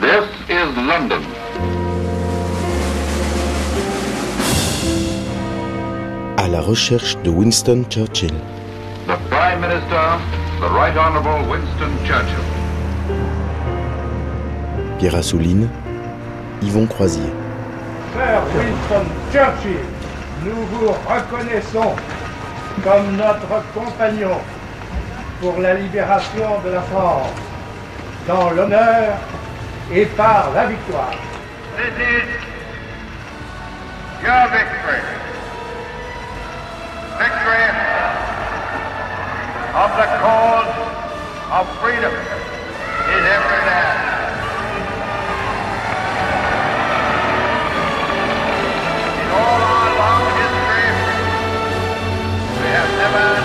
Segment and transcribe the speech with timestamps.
[0.00, 1.22] This is London.
[6.36, 8.34] À la recherche de Winston Churchill.
[9.06, 10.20] The Prime Minister,
[10.60, 12.44] the Right Honorable Winston Churchill.
[14.98, 15.70] Pierre Assouline,
[16.60, 17.32] Yvon Croisier.
[18.12, 19.86] Sir Winston Churchill,
[20.44, 21.96] nous vous reconnaissons
[22.84, 24.36] comme notre compagnon
[25.40, 27.30] pour la libération de la France,
[28.28, 29.16] dans l'honneur
[29.92, 31.14] et par la victoire.
[31.76, 32.28] This is
[34.22, 35.02] your victory.
[37.18, 37.66] Victory
[39.74, 40.74] of the cause
[41.52, 44.00] of freedom in every land.
[49.20, 50.88] In all our long history,
[52.60, 53.35] we have never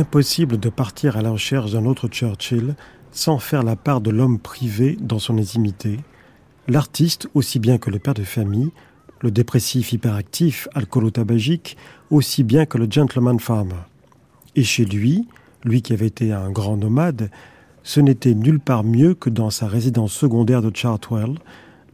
[0.00, 2.74] Impossible de partir à la recherche d'un autre Churchill
[3.12, 5.98] sans faire la part de l'homme privé dans son intimité,
[6.68, 8.70] l'artiste aussi bien que le père de famille,
[9.20, 11.76] le dépressif hyperactif, alcoolo-tabagique,
[12.08, 13.74] aussi bien que le gentleman farmer.
[14.56, 15.28] Et chez lui,
[15.64, 17.30] lui qui avait été un grand nomade,
[17.82, 21.34] ce n'était nulle part mieux que dans sa résidence secondaire de Chartwell,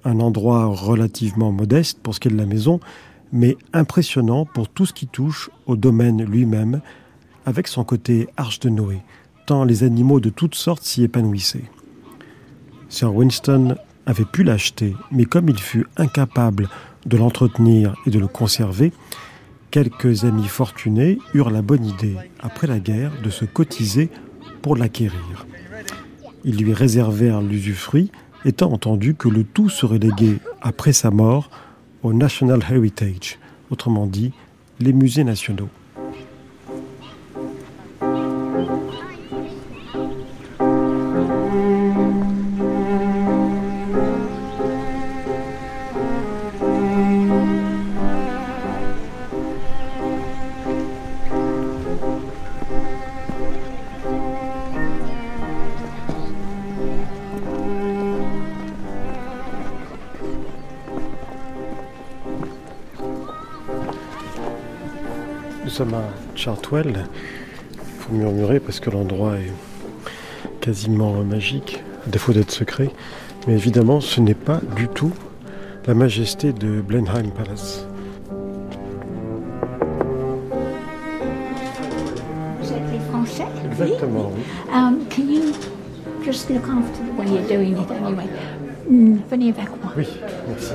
[0.05, 2.79] un endroit relativement modeste pour ce qui est de la maison,
[3.33, 6.83] mais impressionnant pour tout ce qui touche au domaine lui-même,
[7.47, 9.01] avec son côté arche de Noé,
[9.47, 11.71] tant les animaux de toutes sortes s'y épanouissaient.
[12.89, 16.69] Sir Winston avait pu l'acheter, mais comme il fut incapable
[17.07, 18.93] de l'entretenir et de le conserver,
[19.71, 24.11] quelques amis fortunés eurent la bonne idée, après la guerre, de se cotiser
[24.61, 25.47] pour l'acquérir.
[26.45, 28.11] Ils lui réservèrent l'usufruit,
[28.45, 31.51] étant entendu que le tout serait légué après sa mort
[32.03, 33.39] au National Heritage,
[33.71, 34.33] autrement dit
[34.79, 35.69] les musées nationaux.
[66.73, 67.07] Il
[68.01, 69.53] faut murmurer parce que l'endroit est
[70.61, 72.91] quasiment magique, à défaut d'être secret.
[73.47, 75.13] Mais évidemment, ce n'est pas du tout
[75.87, 77.87] la majesté de Blenheim Palace.
[82.61, 84.43] Vous êtes les Français Exactement, oui.
[84.75, 85.53] Um, can you
[86.25, 88.27] just look after the way you're doing it anyway?
[88.89, 89.93] Hmm, venez avec moi.
[89.97, 90.09] Oui,
[90.49, 90.73] merci.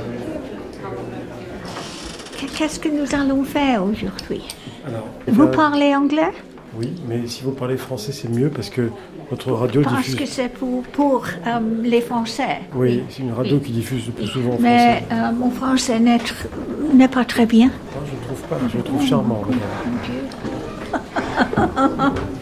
[2.57, 4.43] Qu'est-ce que nous allons faire aujourd'hui?
[4.87, 6.31] Alors, Vous là- parlez anglais?
[6.77, 8.89] Oui, mais si vous parlez français, c'est mieux parce que
[9.29, 10.15] votre radio Parce diffuse.
[10.15, 12.59] que c'est pour, pour euh, les Français.
[12.73, 13.63] Oui, c'est une radio Oui.
[13.63, 15.05] qui diffuse le plus souvent en Mais français.
[15.11, 17.67] euh, mon français n'est pas très bien.
[17.67, 19.41] Non, je ne trouve pas, je le trouve charmant.
[20.93, 22.13] madame.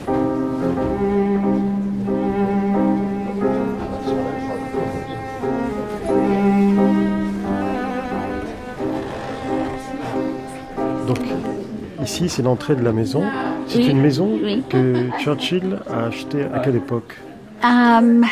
[12.40, 13.22] c'est l'entrée de la maison.
[13.68, 14.64] C'est Oui, une maison oui.
[14.70, 17.18] que Churchill a achetée à quelle époque
[17.62, 18.26] Um,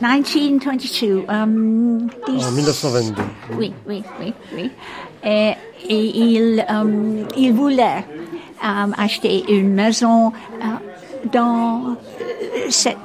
[0.00, 1.24] 1922.
[1.28, 3.22] Um, En 1922.
[3.58, 4.70] Oui, oui, oui, oui.
[5.24, 5.50] Et,
[5.88, 6.64] et il,
[7.36, 8.04] il voulait
[8.96, 10.64] acheter une maison euh,
[11.32, 12.96] dans euh, cet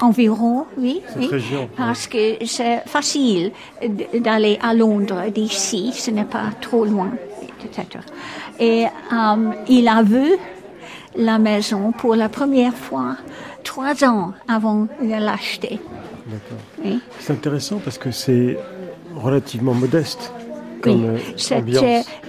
[0.00, 3.50] environ, oui, Cette oui, région, parce que c'est facile
[4.20, 7.10] d'aller à Londres d'ici, ce n'est pas trop loin,
[8.58, 10.36] Et euh, il a vu
[11.16, 13.16] la maison pour la première fois
[13.64, 15.80] trois ans avant de l'acheter.
[16.84, 17.00] Oui.
[17.18, 18.58] C'est intéressant parce que c'est
[19.16, 20.32] relativement modeste
[20.80, 21.18] comme euh,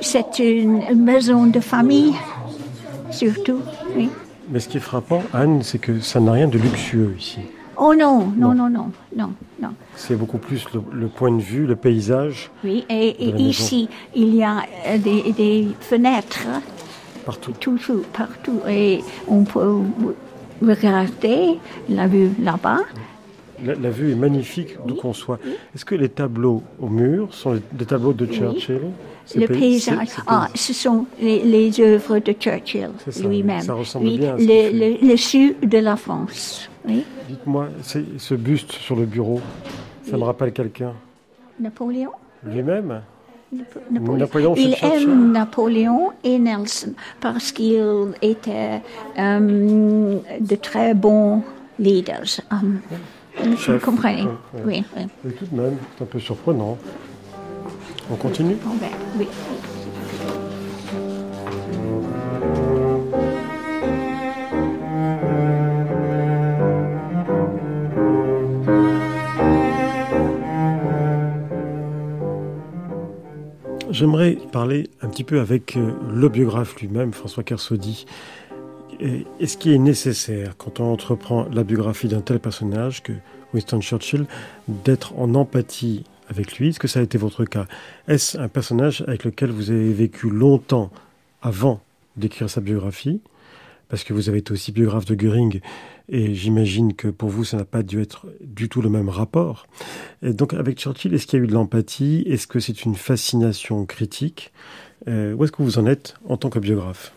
[0.02, 2.14] c'est une maison de famille,
[3.12, 3.62] surtout.
[3.96, 4.10] Oui.
[4.50, 7.40] Mais ce qui est frappant, Anne, c'est que ça n'a rien de luxueux ici.
[7.84, 8.54] Oh non, Non.
[8.54, 9.70] non, non, non, non.
[9.96, 14.44] C'est beaucoup plus le, le point de vue, le paysage, Oui, et, ici, il y
[14.44, 14.58] a
[14.88, 16.46] euh, des, des fenêtres
[17.26, 17.54] partout.
[17.60, 18.60] tout, tout, partout.
[18.70, 19.78] Et on peut
[20.62, 22.80] regarder la vue là-bas.
[23.64, 25.40] La, la vue est magnifique d'où qu'on soit.
[25.76, 28.80] Est-ce que les tableaux au mur sont des tableaux de Churchill
[29.36, 30.08] le pays- paysage.
[30.28, 32.90] Ah, ce sont les, les œuvres de Churchill
[33.24, 33.62] lui-même.
[33.62, 36.70] ça ressemble Oui, bien à ce le, le sud de la France.
[36.88, 37.06] Oui.
[37.30, 39.40] Dites-moi, c'est- ce buste sur le bureau,
[40.10, 40.94] ça me rappelle quelqu'un
[41.60, 42.12] Napoléon.
[42.46, 43.02] Lui-même
[43.54, 48.82] Napo- Napoléon, c'est il aime Napoléon et Nelson parce qu'ils étaient
[49.20, 51.44] euh, de très bons
[51.78, 52.40] leaders.
[52.50, 52.80] Um,
[53.44, 54.24] vous comprenez.
[54.66, 55.04] Oui, oui.
[55.24, 56.78] Mais tout de même, c'est un peu surprenant.
[58.10, 58.56] On continue?
[58.64, 58.88] Bon, ben,
[59.20, 59.28] oui.
[74.02, 78.08] J'aimerais parler un petit peu avec euh, le biographe lui-même, François Kersaudy.
[79.00, 83.14] Est-ce qu'il est nécessaire, quand on entreprend la biographie d'un tel personnage que
[83.54, 84.26] Winston Churchill,
[84.68, 86.70] d'être en empathie avec lui?
[86.70, 87.68] Est-ce que ça a été votre cas?
[88.08, 90.90] Est-ce un personnage avec lequel vous avez vécu longtemps
[91.44, 91.80] avant
[92.18, 93.22] d'écrire sa biographie?
[93.88, 95.62] Parce que vous avez été aussi biographe de Göring,
[96.10, 99.68] et j'imagine que pour vous, ça n'a pas dû être du tout le même rapport.
[100.22, 102.24] Et donc, avec Churchill, est-ce qu'il y a eu de l'empathie?
[102.28, 104.52] Est-ce que c'est une fascination critique?
[105.08, 107.14] Euh, Où est-ce que vous en êtes en tant que biographe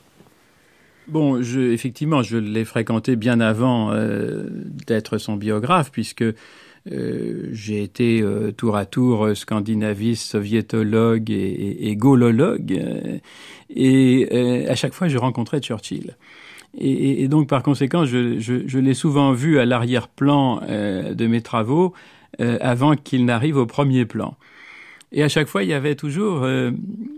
[1.07, 4.49] Bon, effectivement, je l'ai fréquenté bien avant euh,
[4.87, 8.25] d'être son biographe, puisque euh, j'ai été
[8.57, 12.81] tour à tour scandinaviste, soviétologue et, et, gaulologue,
[13.69, 16.17] et à chaque fois, je rencontrais Churchill.
[16.77, 21.93] Et, donc, par conséquent, je, l'ai souvent vu à l'arrière-plan euh, de mes travaux
[22.41, 24.37] euh, avant qu'il n'arrive au premier plan.
[25.13, 26.73] Et à chaque fois, il y avait toujours euh,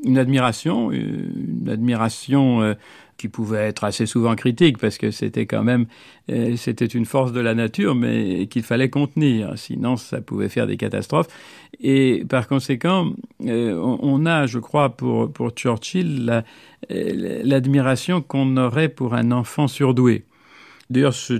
[0.04, 2.74] une admiration, une admiration
[3.16, 5.86] qui pouvait être assez souvent critique parce que c'était quand même
[6.30, 10.66] euh, c'était une force de la nature, mais qu'il fallait contenir, sinon ça pouvait faire
[10.66, 11.28] des catastrophes.
[11.80, 13.12] Et par conséquent,
[13.44, 16.44] euh, on, a, je crois, pour pour Churchill
[16.90, 20.24] euh, l'admiration qu'on aurait pour un enfant surdoué.
[20.90, 21.34] D'ailleurs, ça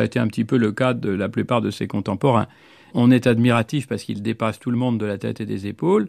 [0.00, 2.48] a été un petit peu le cas de la plupart de ses contemporains.
[2.92, 6.08] On est admiratif parce qu'il dépasse tout le monde de la tête et des épaules,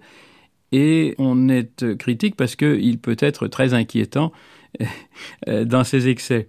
[0.72, 4.32] et on est critique parce qu'il peut être très inquiétant
[5.48, 6.48] dans ses excès.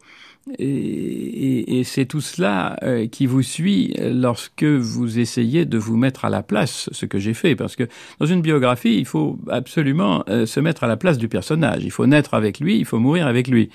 [0.59, 6.31] Et, c'est tout cela euh, qui vous suit lorsque vous essayez de vous mettre à
[6.31, 7.85] la place, ce que j'ai fait, parce que
[8.19, 11.85] dans une biographie, il faut absolument euh, se mettre à la place du personnage.
[11.85, 13.71] Il faut naître avec lui, il faut mourir avec lui.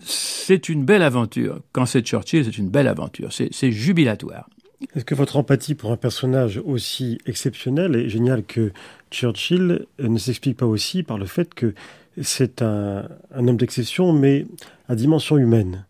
[0.00, 1.60] C'est une belle aventure.
[1.72, 3.30] Quand c'est Churchill, c'est une belle aventure.
[3.32, 4.48] C'est jubilatoire.
[4.96, 8.72] Est-ce que votre empathie pour un personnage aussi exceptionnel et génial que
[9.10, 11.74] Churchill euh, ne s'explique pas aussi par le fait que
[12.20, 14.46] c'est un, homme d'exception, mais
[14.88, 15.86] à dimension humaine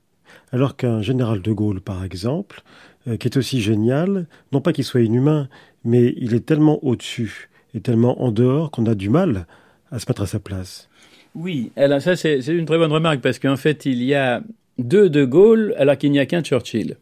[0.53, 2.63] Alors qu'un général de Gaulle, par exemple,
[3.09, 5.49] euh, qui est aussi génial, non pas qu'il soit inhumain,
[5.85, 9.47] mais il est tellement au-dessus et tellement en dehors qu'on a du mal
[9.91, 10.89] à se mettre à sa place.
[11.35, 14.43] Oui, alors ça c'est c'est une très bonne remarque parce qu'en fait il y a
[14.79, 16.97] deux De Gaulle alors qu'il n'y a qu'un Churchill.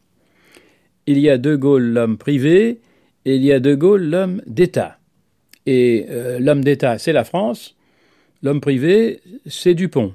[1.07, 2.81] Il y a De Gaulle l'homme privé
[3.25, 4.99] et il y a De Gaulle l'homme d'État.
[5.65, 7.75] Et euh, l'homme d'État c'est la France,
[8.43, 10.13] l'homme privé c'est Dupont.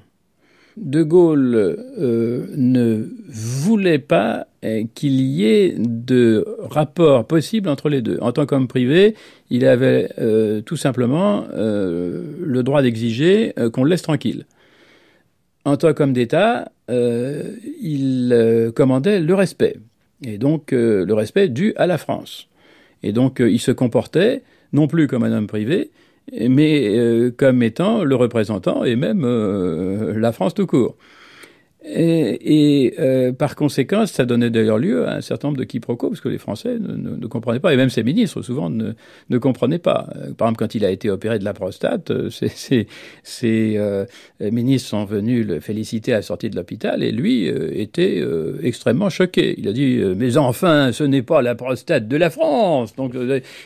[0.76, 8.02] De Gaulle euh, ne voulait pas euh, qu'il y ait de rapport possible entre les
[8.02, 8.18] deux.
[8.20, 9.14] En tant qu'homme privé,
[9.50, 14.46] il avait euh, tout simplement le droit d'exiger qu'on le laisse tranquille.
[15.64, 19.76] En tant qu'homme d'État, il commandait le respect,
[20.22, 22.48] et donc le respect dû à la France.
[23.02, 25.90] Et donc il se comportait non plus comme un homme privé,
[26.32, 30.96] mais euh, comme étant le représentant et même euh, la France tout court.
[31.86, 36.22] Et, euh, par conséquent, ça donnait d'ailleurs lieu à un certain nombre de quiproquos, parce
[36.22, 40.08] que les Français ne, comprenaient pas, et même ses ministres souvent ne, comprenaient pas.
[40.16, 42.30] Euh, Par exemple, quand il a été opéré de la prostate, euh,
[43.22, 44.06] ses, euh,
[44.40, 48.22] ministres sont venus le féliciter à la sortie de l'hôpital, et lui était
[48.62, 49.54] extrêmement choqué.
[49.58, 53.14] Il a dit Mais enfin, ce n'est pas la prostate de la France Donc,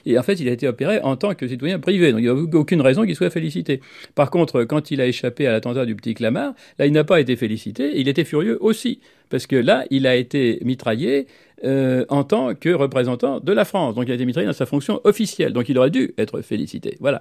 [0.06, 2.28] Et en fait, il a été opéré en tant que citoyen privé, donc il n'y
[2.28, 3.80] a aucune raison qu'il soit félicité.
[4.14, 7.20] Par contre, quand il a échappé à l'attentat du petit Clamart, là, il n'a pas
[7.20, 11.26] été félicité, il était furieux aussi, parce que là, il a été mitraillé
[11.62, 13.94] euh, en tant que représentant de la France.
[13.94, 15.52] Donc il a été mitraillé dans sa fonction officielle.
[15.52, 16.96] Donc il aurait dû être félicité.
[17.00, 17.20] Voilà.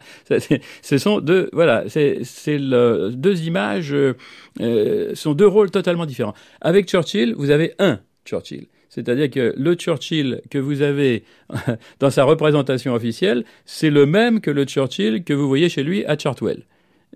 [0.81, 6.35] Ce sont deux, voilà, deux images, euh, sont deux rôles totalement différents.
[6.61, 8.67] Avec Churchill, vous avez un Churchill.
[8.87, 11.23] C'est-à-dire que le Churchill que vous avez
[11.99, 16.05] dans sa représentation officielle, c'est le même que le Churchill que vous voyez chez lui
[16.05, 16.63] à Chartwell.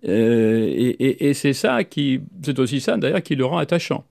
[0.07, 4.03] Euh, et, c'est ça qui, c'est aussi ça d'ailleurs qui le rend attachant.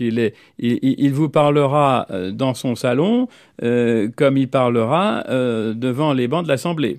[0.00, 3.28] Il, est, il, vous parlera euh, dans son salon
[3.62, 6.98] euh, comme il parlera devant les bancs de l'Assemblée.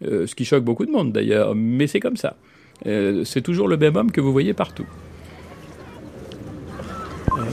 [0.00, 2.36] ce qui choque beaucoup de monde d'ailleurs, mais c'est comme ça.
[2.84, 4.86] c'est toujours le même homme que vous voyez partout.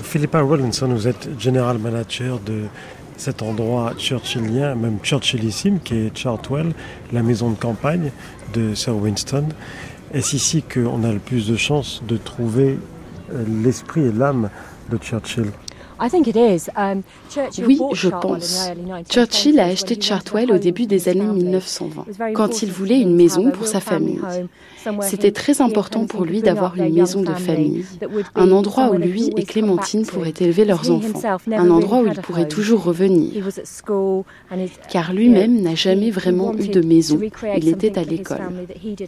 [0.01, 2.61] Philippa Rollinson, vous êtes General Manager de
[3.17, 6.73] cet endroit churchillien, même churchillissime, qui est Chartwell,
[7.11, 8.11] la maison de campagne
[8.53, 9.45] de Sir Winston.
[10.13, 12.77] Est-ce ici qu'on a le plus de chances de trouver
[13.63, 14.49] l'esprit et l'âme
[14.89, 15.51] de Churchill?
[16.77, 17.01] Um,
[17.65, 18.69] oui, je pense.
[19.09, 23.67] Churchill a acheté Chartwell au début des années 1920, quand il voulait une maison pour
[23.67, 24.19] sa famille.
[25.01, 27.85] C'était très important pour lui d'avoir une maison de famille,
[28.35, 32.47] un endroit où lui et Clémentine pourraient élever leurs enfants, un endroit où il pourrait
[32.47, 33.31] toujours revenir.
[34.89, 37.19] Car lui-même n'a jamais vraiment eu de maison,
[37.55, 38.41] il était à l'école.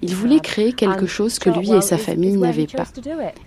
[0.01, 2.85] Il voulait créer quelque chose que lui et sa famille n'avaient pas.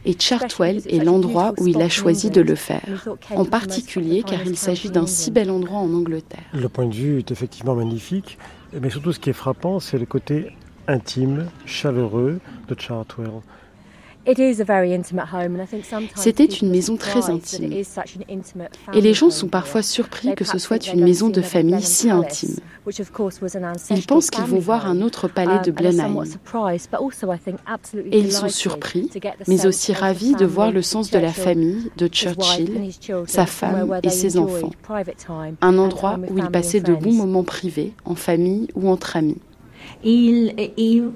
[0.05, 4.57] Et Chartwell est l'endroit où il a choisi de le faire, en particulier car il
[4.57, 6.45] s'agit d'un si bel endroit en Angleterre.
[6.53, 8.37] Le point de vue est effectivement magnifique,
[8.79, 10.53] mais surtout ce qui est frappant, c'est le côté
[10.89, 13.31] intime, chaleureux de Chartwell.
[16.15, 17.73] C'était une maison très intime.
[18.93, 22.57] Et les gens sont parfois surpris que ce soit une maison de famille si intime.
[23.91, 26.25] Ils pensent qu'ils vont voir un autre palais um, de Blenheim.
[28.11, 29.11] Et ils sont surpris,
[29.47, 32.91] mais aussi ravis de voir le sens de la famille de Churchill,
[33.27, 34.73] sa femme et ses enfants.
[35.61, 39.39] Un endroit où ils passaient de bons moments privés, en famille ou entre amis.
[40.05, 41.11] Il, il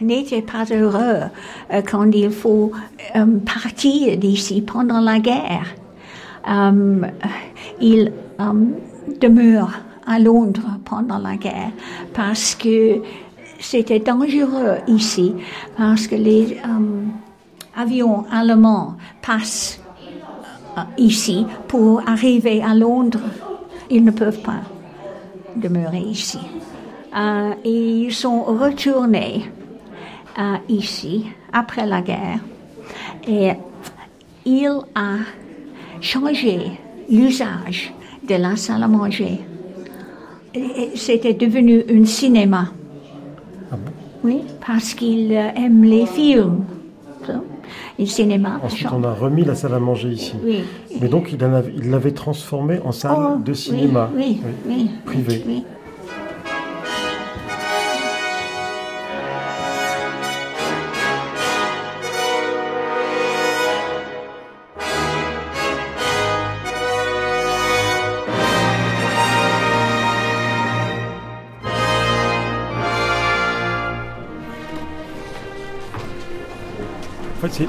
[0.00, 1.22] n'était pas heureux
[1.72, 2.72] euh, quand il faut
[3.16, 5.66] euh, partir d'ici pendant la guerre.
[6.48, 7.06] Euh,
[7.80, 8.12] il
[9.20, 9.72] demeure
[10.06, 11.72] à Londres pendant la guerre
[12.12, 13.00] parce que
[13.58, 15.34] c'était dangereux ici,
[15.76, 16.58] parce que les
[17.74, 19.80] avions allemands passent
[20.98, 23.20] ici pour arriver à Londres.
[23.88, 24.60] Ils ne peuvent pas
[25.56, 26.40] demeurer ici.
[27.64, 29.44] ils sont retournés
[30.38, 32.40] euh, ici, après la guerre,
[33.26, 33.52] et
[34.44, 35.16] il a
[36.00, 36.58] changé
[37.10, 37.92] l'usage
[38.28, 39.40] de la salle à manger.
[40.94, 42.68] C'était devenu un cinéma.
[43.72, 43.76] Ah
[44.22, 46.64] oui, parce qu'il aime les films.
[47.98, 48.60] Le cinéma.
[48.62, 50.34] Ensuite, on a remis la salle à manger ici.
[50.44, 50.64] Oui.
[51.00, 54.10] Mais donc, il l'avait transformé en salle oh, de cinéma.
[54.16, 55.64] Oui, oui, oui privée.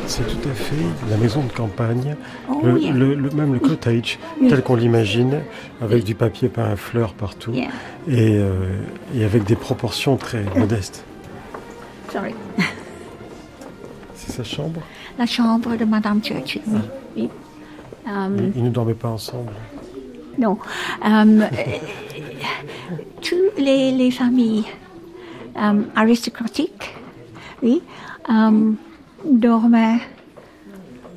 [0.07, 0.75] C'est tout à fait
[1.11, 2.15] la maison de campagne,
[2.49, 4.17] oh, le, même le cottage
[4.49, 5.41] tel qu'on l'imagine,
[5.79, 7.53] avec du papier peint à fleurs partout
[8.09, 8.81] euh,
[9.13, 11.05] et, avec des proportions très modestes.
[12.11, 12.33] Sorry.
[14.15, 14.81] C'est sa chambre?
[15.19, 16.63] La chambre de Madame Churchill.
[17.15, 17.29] Oui.
[18.07, 19.51] Um, ils ne dormaient pas ensemble?
[20.39, 20.57] Non.
[21.03, 21.43] Um,
[23.21, 24.65] toutes les, familles
[25.55, 26.95] um, aristocratiques,
[27.61, 27.83] oui,
[28.27, 28.77] um,
[29.25, 29.99] dormait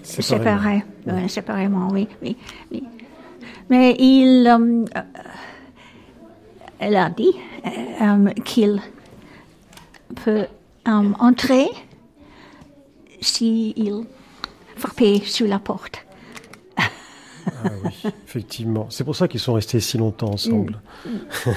[0.03, 0.83] séparés.
[1.29, 2.37] séparément, oui, oui,
[3.69, 4.85] Mais il, euh,
[6.79, 7.33] elle a dit
[8.01, 8.81] euh, qu'il
[10.25, 10.47] peut
[10.89, 11.69] euh, entrer
[13.21, 14.05] s'il
[14.77, 16.05] frappait sur la porte.
[16.77, 17.91] Ah oui,
[18.27, 18.87] effectivement.
[18.91, 20.81] C'est pour ça qu'ils sont restés si longtemps ensemble.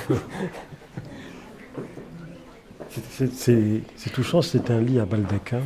[2.89, 5.61] c'est touchant, c'est un lit à baldaquin.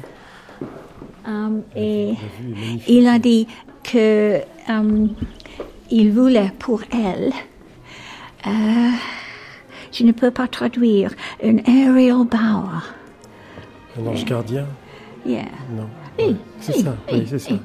[1.27, 2.13] Um, et
[2.87, 3.47] il a dit
[3.83, 5.09] que um,
[5.89, 7.31] il voulait pour elle,
[8.45, 8.91] euh,
[9.91, 11.11] je ne peux pas traduire,
[11.43, 12.81] un aerial bower.
[13.99, 14.67] Un ange gardien?
[15.25, 15.45] Yeah.
[15.75, 15.89] Non.
[16.59, 17.55] c'est ça, oui, c'est ça.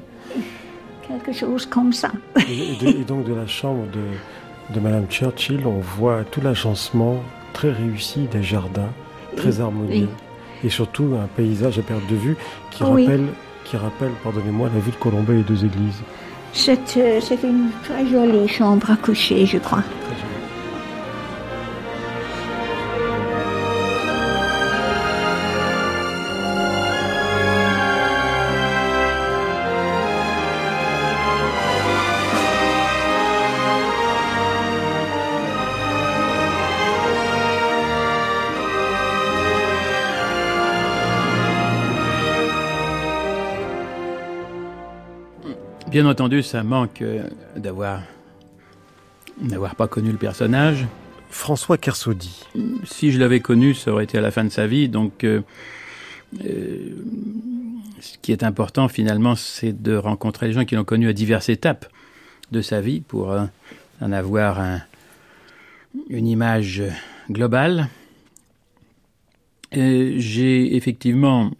[1.07, 2.11] Quelque chose comme ça.
[2.49, 7.17] et, donc de la chambre de, de Madame Churchill, on voit tout l'agencement
[7.53, 8.89] très réussi des jardins,
[9.35, 10.09] très harmonieux.
[10.63, 12.37] Et surtout un paysage à perte de vue
[12.71, 13.27] qui rappelle
[13.71, 16.01] qui rappelle, pardonnez-moi, la ville Colombay et deux églises.
[16.51, 16.75] C'est
[17.41, 19.83] une très jolie chambre à coucher, je crois.
[45.91, 48.03] Bien entendu, ça manque euh, d'avoir
[49.41, 50.85] n'avoir pas connu le personnage.
[51.29, 52.45] François Kersaudy.
[52.85, 54.87] Si je l'avais connu, ça aurait été à la fin de sa vie.
[54.87, 55.41] Donc, euh,
[56.45, 56.95] euh,
[57.99, 61.49] ce qui est important finalement, c'est de rencontrer les gens qui l'ont connu à diverses
[61.49, 61.85] étapes
[62.53, 63.35] de sa vie pour
[63.99, 64.61] en avoir
[66.09, 66.83] une image
[67.29, 67.89] globale.
[69.73, 71.51] J'ai effectivement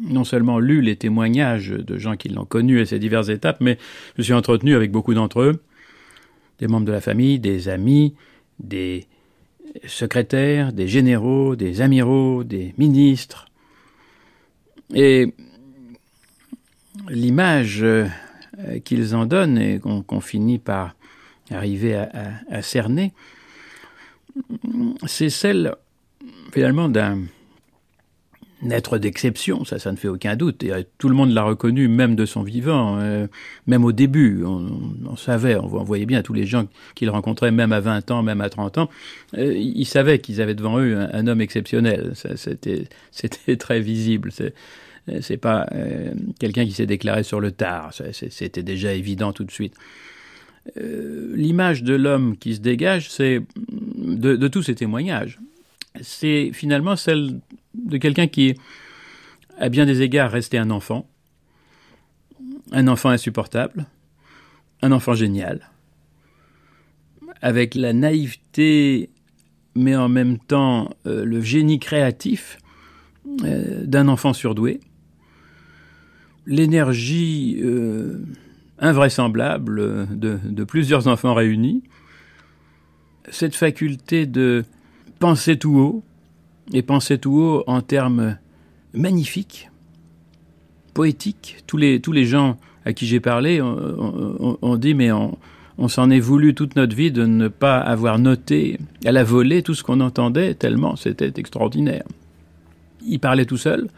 [0.00, 3.78] non seulement lu les témoignages de gens qui l'ont connu à ces diverses étapes, mais
[4.16, 5.62] je suis entretenu avec beaucoup d'entre eux,
[6.58, 8.14] des membres de la famille, des amis,
[8.58, 9.06] des
[9.86, 13.46] secrétaires, des généraux, des amiraux, des ministres.
[14.94, 15.34] Et
[17.08, 18.08] l'image euh,
[18.84, 20.94] qu'ils en donnent et qu'on finit par
[21.50, 22.10] arriver à,
[22.50, 23.12] à cerner,
[25.06, 25.74] c'est celle
[26.52, 27.20] finalement d'un
[28.68, 30.62] être d'exception, ça, ça ne fait aucun doute.
[30.62, 33.26] Et euh, tout le monde l'a reconnu, même de son vivant, euh,
[33.66, 34.44] même au début.
[34.44, 38.40] On, savait, on, voyait bien tous les gens qu'il rencontrait, même à 20 ans, même
[38.40, 38.90] à 30 ans,
[39.38, 42.12] euh, ils savaient qu'ils avaient devant eux un, homme exceptionnel.
[42.34, 44.30] C'était, très visible.
[44.32, 44.54] C'est,
[45.20, 45.66] c'est pas
[46.38, 47.92] quelqu'un qui s'est déclaré sur le tard.
[48.12, 49.74] C'était déjà évident tout de suite.
[50.76, 53.42] L'image de l'homme qui se dégage, c'est
[53.96, 55.38] de, de tous ces témoignages
[56.00, 57.40] c'est finalement celle
[57.74, 58.54] de quelqu'un qui,
[59.58, 61.08] à bien des égards, resté un enfant,
[62.72, 63.86] un enfant insupportable,
[64.82, 65.70] un enfant génial,
[67.42, 69.10] avec la naïveté,
[69.74, 72.58] mais en même temps euh, le génie créatif
[73.44, 74.80] euh, d'un enfant surdoué,
[76.46, 78.24] l'énergie euh,
[78.78, 81.82] invraisemblable de plusieurs enfants réunis,
[83.30, 84.64] cette faculté de
[85.20, 86.02] penser tout haut,
[86.72, 88.36] et penser tout haut en termes
[88.94, 89.70] magnifiques,
[90.94, 91.58] poétiques.
[91.66, 96.74] Tous les, gens à qui j'ai parlé ont, dit, mais on, s'en est voulu toute
[96.74, 100.96] notre vie de ne pas avoir noté à la volée tout ce qu'on entendait, tellement
[100.96, 102.04] c'était extraordinaire.
[103.06, 103.88] Il parlait tout seul,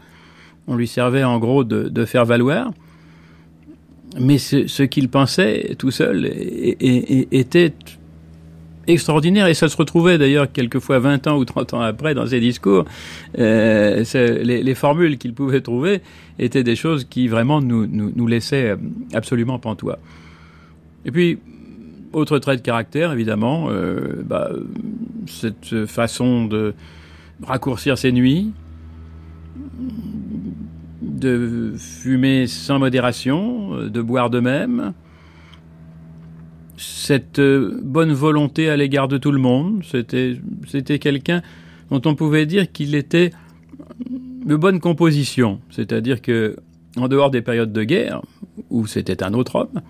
[0.67, 2.71] on lui servait en gros de, faire valoir,
[4.19, 7.73] mais ce qu'il pensait tout seul était
[8.87, 12.39] extraordinaire et ça se retrouvait d'ailleurs quelquefois 20 ans ou 30 ans après dans ses
[12.39, 12.85] discours.
[13.39, 16.01] Euh, les, les, formules qu'il pouvait trouver
[16.39, 18.77] étaient des choses qui vraiment nous, nous, laissaient euh,
[19.13, 19.99] absolument pantois.
[21.05, 21.39] Et puis,
[22.11, 24.51] autre trait de caractère, évidemment, euh, bah,
[25.27, 26.73] cette façon de
[27.41, 28.51] raccourcir ses nuits,
[31.01, 34.93] de fumer sans modération, de boire de même,
[36.83, 39.83] cette euh, bonne volonté à l'égard de tout le monde.
[39.83, 41.41] C'était, quelqu'un
[41.89, 43.31] dont on pouvait dire qu'il était
[44.09, 45.59] de bonne composition.
[45.69, 46.55] C'est-à-dire que,
[46.97, 48.21] en dehors des périodes de guerre,
[48.69, 49.81] où c'était un autre homme,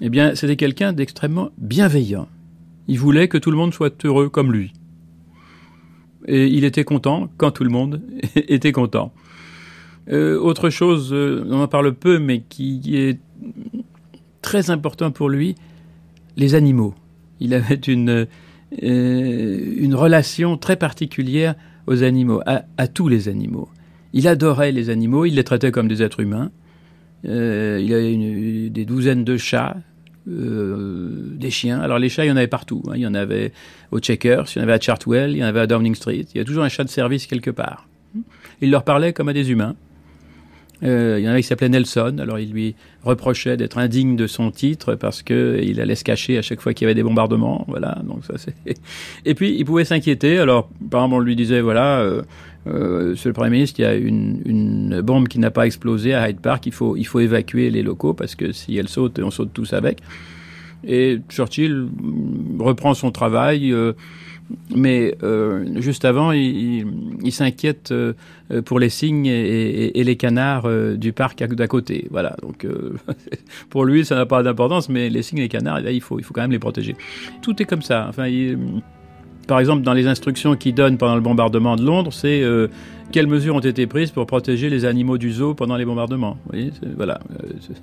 [0.00, 2.28] eh bien, c'était quelqu'un d'extrêmement bienveillant.
[2.88, 4.72] Il voulait que tout le monde soit heureux comme lui.
[6.26, 8.00] Et il était content quand tout le monde
[8.36, 9.12] était content.
[10.10, 13.20] Euh, autre chose, euh, on en parle peu, mais qui est
[14.40, 15.54] très important pour lui,
[16.36, 16.94] les animaux.
[17.40, 18.26] Il avait une,
[18.82, 21.54] euh, une relation très particulière
[21.86, 23.68] aux animaux, à, tous les animaux.
[24.12, 26.50] Il adorait les animaux, il les traitait comme des êtres humains.
[27.26, 29.76] Euh, il avait des douzaines de chats,
[30.28, 31.80] euh, des chiens.
[31.80, 32.82] Alors les chats, il y en avait partout.
[32.88, 32.92] Hein.
[32.94, 33.52] Il y en avait
[33.90, 36.26] au Checkers, il y en avait à Chartwell, il y en avait à Downing Street.
[36.34, 37.88] Il y a toujours un chat de service quelque part.
[38.60, 39.74] Il leur parlait comme à des humains.
[40.82, 44.26] Euh, il y en a qui s'appelait Nelson, alors il lui reprochait d'être indigne de
[44.26, 47.02] son titre parce que il allait se cacher à chaque fois qu'il y avait des
[47.02, 48.00] bombardements, voilà.
[48.04, 48.54] Donc ça c'est.
[49.24, 50.38] Et puis il pouvait s'inquiéter.
[50.38, 52.22] Alors par exemple on lui disait voilà, euh,
[52.66, 56.14] euh, Monsieur le Premier ministre, il y a une, une bombe qui n'a pas explosé
[56.14, 59.20] à Hyde Park, il faut il faut évacuer les locaux parce que si elle saute,
[59.20, 60.00] on saute tous avec.
[60.84, 61.88] Et Churchill
[62.58, 63.72] reprend son travail.
[63.72, 63.92] Euh,
[64.74, 66.84] mais euh, juste avant, il,
[67.30, 68.12] s'inquiète euh,
[68.64, 72.08] pour les cygnes et, les canards euh, du parc d'à côté.
[72.10, 72.36] Voilà.
[72.42, 72.66] Donc,
[73.70, 76.24] pour lui, ça n'a pas d'importance, mais les cygnes et les canards, il faut, il
[76.24, 76.96] faut quand même les protéger.
[77.42, 78.06] Tout est comme ça.
[78.08, 78.28] Enfin,
[79.46, 82.42] Par exemple, dans les instructions qu'il donne pendant le bombardement de Londres, c'est
[83.12, 86.36] quelles mesures ont été prises pour protéger les animaux du zoo pendant les bombardements.
[86.52, 86.58] Vous
[86.96, 87.20] voilà,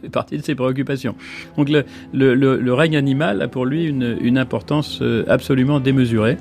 [0.02, 1.16] c'est partie de ses préoccupations.
[1.58, 6.38] Donc le, règne animal a pour lui une, importance absolument démesurée.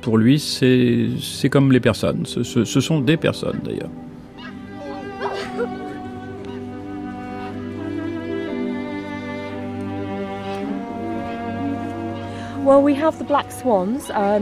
[0.00, 2.26] Pour lui, c'est comme les personnes.
[2.26, 3.90] Ce, ce sont des personnes d'ailleurs.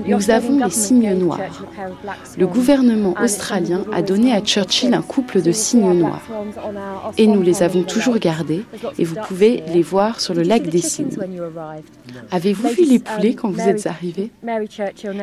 [0.06, 1.40] Nous avons les cygnes noirs.
[2.36, 6.22] Le gouvernement australien a donné à Churchill un couple de cygnes noirs.
[7.16, 8.64] Et nous les avons toujours gardés
[8.98, 11.16] et vous pouvez les voir sur le lac des cygnes.
[12.30, 14.30] Avez-vous vu les um, poulets quand vous êtes arrivés?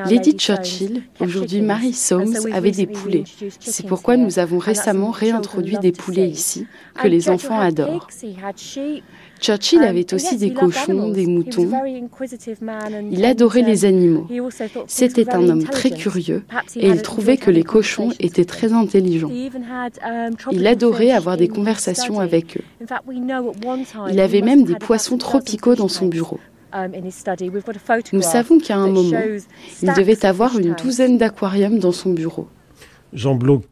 [0.09, 3.23] Lady Churchill, aujourd'hui Mary Soames, avait des poulets.
[3.59, 8.07] C'est pourquoi nous avons récemment réintroduit des poulets ici, que les enfants adorent.
[9.39, 11.69] Churchill um, avait aussi des cochons, des moutons.
[13.11, 14.27] Il adorait les animaux.
[14.87, 16.43] C'était un homme très curieux
[16.75, 19.29] et il trouvait que les cochons étaient très intelligents.
[19.29, 22.63] Um, il adorait avoir des conversations avec eux.
[24.11, 26.39] Il avait même des poissons tropicaux dans son bureau.
[26.73, 26.91] Um,
[28.11, 29.17] Nous savons qu'à un moment,
[29.81, 32.47] il devait avoir une douzaine d'aquariums dans son bureau.
[33.13, 33.63] Jean Blot,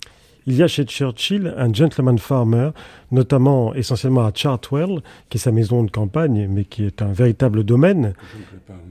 [0.46, 2.70] il y a chez Churchill un gentleman farmer,
[3.12, 7.64] notamment essentiellement à Chartwell, qui est sa maison de campagne, mais qui est un véritable
[7.64, 8.14] domaine,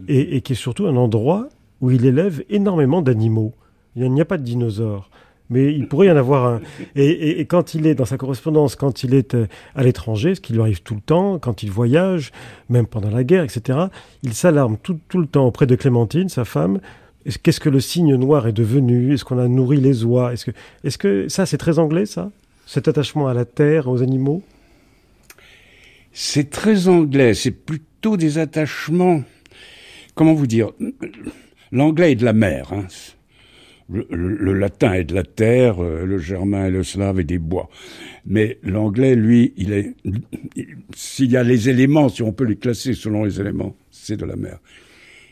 [0.08, 1.48] et, qui est surtout un endroit
[1.80, 3.52] où il élève énormément d'animaux.
[3.96, 5.10] Il n'y a, pas de dinosaures
[5.50, 6.60] mais il pourrait y en avoir un.
[6.96, 10.54] Et, quand il est dans sa correspondance, quand il est euh, à l'étranger, ce qui
[10.54, 12.32] lui arrive tout le temps, quand il voyage,
[12.70, 13.78] même pendant la guerre, etc.,
[14.22, 16.80] il s'alarme tout, tout, le temps auprès de Clémentine, sa femme,
[17.42, 19.14] Qu'est-ce que le cygne noir est devenu?
[19.14, 20.32] Est-ce qu'on a nourri les oies?
[20.32, 20.50] Est-ce que,
[20.84, 22.30] est que ça, c'est très anglais, ça?
[22.66, 24.42] Cet attachement à la terre, aux animaux?
[26.12, 27.34] C'est très anglais.
[27.34, 29.22] C'est plutôt des attachements.
[30.14, 30.70] Comment vous dire?
[31.70, 32.72] L'anglais est de la mer.
[32.72, 32.86] Hein.
[33.88, 37.68] Le, latin est de la terre, euh, le germain et le slave est des bois.
[38.24, 39.94] Mais l'anglais, lui, il est.
[40.94, 44.24] S'il y a les éléments, si on peut les classer selon les éléments, c'est de
[44.24, 44.58] la mer.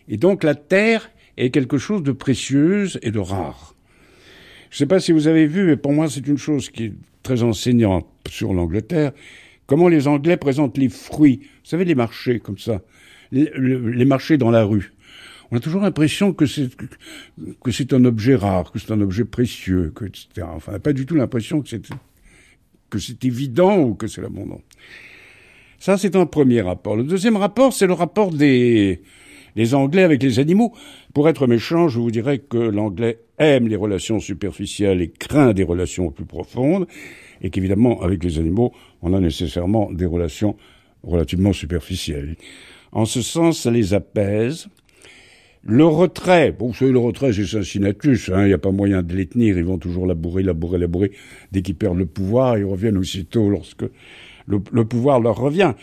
[0.08, 1.10] Et donc la terre
[1.44, 3.74] est quelque chose de précieuse et de rare.
[4.70, 6.84] Je ne sais pas si vous avez vu, mais pour moi c'est une chose qui
[6.84, 9.12] est très enseignante sur l'Angleterre,
[9.66, 11.40] comment les Anglais présentent les fruits.
[11.42, 12.82] Vous savez, les marchés comme ça,
[13.32, 14.92] les, marchés dans la rue.
[15.50, 16.70] On a toujours l'impression que c'est
[17.62, 20.46] que c'est un objet rare, que c'est un objet précieux, que etc.
[20.54, 21.82] Enfin, on n'a pas du tout l'impression que c'est
[22.88, 24.60] que c'est évident ou que c'est l'abondant.
[25.78, 26.96] Ça, c'est un premier rapport.
[26.96, 29.00] Le deuxième rapport, c'est le rapport des
[29.56, 30.72] les Anglais avec les animaux.
[31.14, 35.64] Pour être méchant, je vous dirais que l'Anglais aime les relations superficielles et craint des
[35.64, 36.86] relations plus profondes,
[37.42, 40.56] et qu'évidemment, avec les animaux, on a nécessairement des relations
[41.02, 42.36] relativement superficielles.
[42.92, 44.68] En ce sens, ça les apaise.
[45.62, 49.02] Le retrait, bon, vous savez, le retrait, c'est Cincinnatus, hein, il n'y a pas moyen
[49.02, 51.12] de les tenir, ils vont toujours labourer, labourer, labourer.
[51.52, 53.84] Dès qu'ils perdent le pouvoir, ils reviennent aussitôt lorsque
[54.46, 55.74] le pouvoir leur revient.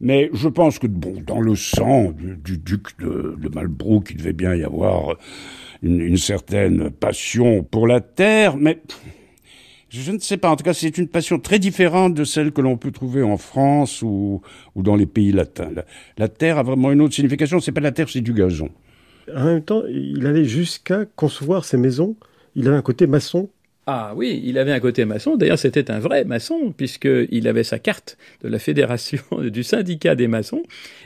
[0.00, 4.32] Mais je pense que, bon, dans le sang du, duc de, de, Malbrook, il devait
[4.32, 5.16] bien y avoir
[5.82, 8.82] une, certaine passion pour la terre, mais
[9.88, 10.50] je ne sais pas.
[10.50, 13.38] En tout cas, c'est une passion très différente de celle que l'on peut trouver en
[13.38, 14.42] France ou,
[14.74, 15.70] ou dans les pays latins.
[15.74, 15.84] La,
[16.18, 17.60] la, terre a vraiment une autre signification.
[17.60, 18.68] C'est pas la terre, c'est du gazon.
[19.34, 22.16] En même temps, il allait jusqu'à concevoir ses maisons.
[22.54, 23.48] Il avait un côté maçon
[23.88, 25.36] ah oui, il avait un côté maçon.
[25.36, 30.26] D'ailleurs, c'était un vrai maçon, puisqu'il avait sa carte de la fédération, du syndicat des
[30.26, 30.64] maçons.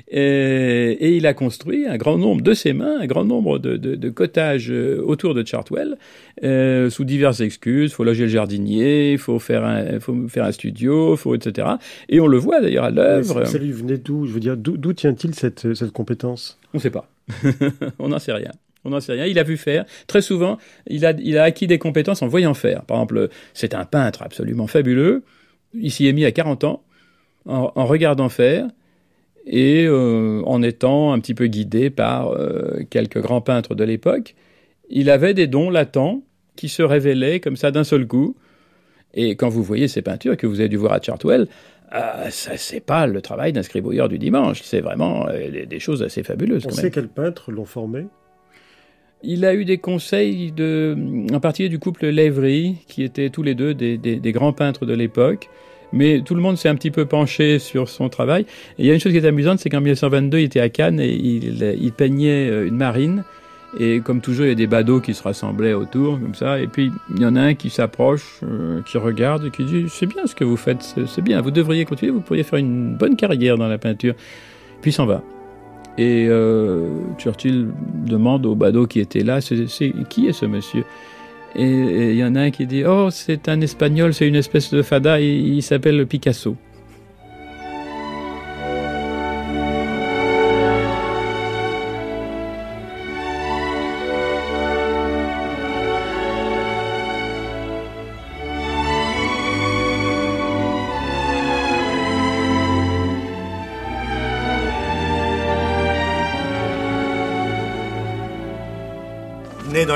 [0.08, 4.70] Et, il a construit un grand nombre de ses mains, un grand nombre de, cottages
[4.70, 5.98] euh, autour de Chartwell,
[6.42, 7.90] euh, sous diverses excuses.
[7.90, 11.68] Il faut loger le jardinier, il faut faire un, faut faire un studio, faut, etc.
[12.08, 13.44] Et on le voit d'ailleurs à l'œuvre.
[13.44, 14.24] Ça lui venait d'où?
[14.24, 16.58] Je veux dire, d'où tient-il cette, cette compétence?
[16.72, 17.10] On ne sait pas.
[17.98, 18.52] on n'en sait rien.
[18.84, 19.26] On n'en sait rien.
[19.26, 19.84] Il a vu faire.
[20.06, 22.84] Très souvent, il a, il a acquis des compétences en voyant faire.
[22.84, 25.24] Par exemple, c'est un peintre absolument fabuleux.
[25.74, 26.82] Il s'y est mis à 40 ans
[27.46, 28.66] en, regardant faire
[29.46, 34.34] et euh, en étant un petit peu guidé par euh, quelques grands peintres de l'époque.
[34.88, 36.22] Il avait des dons latents
[36.56, 38.36] qui se révélaient comme ça d'un seul coup.
[39.14, 41.48] Et quand vous voyez ces peintures que vous avez dû voir à Chartwell,
[41.94, 44.62] euh, ça c'est pas le travail d'un scribouilleur du dimanche.
[44.62, 46.66] C'est vraiment des choses assez fabuleuses.
[46.66, 48.06] On sait quels peintres l'ont formé
[49.22, 50.96] il a eu des conseils de,
[51.32, 55.48] en particulier du couple Lévry, qui étaient tous les deux des, grands peintres de l'époque.
[55.92, 58.42] Mais tout le monde s'est un petit peu penché sur son travail.
[58.78, 60.68] Et il y a une chose qui est amusante, c'est qu'en 1922, il était à
[60.68, 63.24] Cannes et il, peignait euh, une marine.
[63.78, 66.60] Et comme toujours, il y a des badauds qui se rassemblaient autour, comme ça.
[66.60, 69.86] Et puis, il y en a un qui s'approche, euh, qui regarde et qui dit
[69.88, 72.94] C'est bien ce que vous faites, c'est bien, vous devriez continuer, vous pourriez faire une
[72.94, 74.14] bonne carrière dans la peinture.
[74.80, 75.24] Puis il s'en va.
[76.00, 77.68] Et euh, Churchill
[78.06, 80.84] demande au badaud qui était là, qui est ce monsieur?
[81.54, 84.72] Et il y en a un qui dit, oh, c'est un espagnol, c'est une espèce
[84.72, 86.56] de fada, il s'appelle Picasso.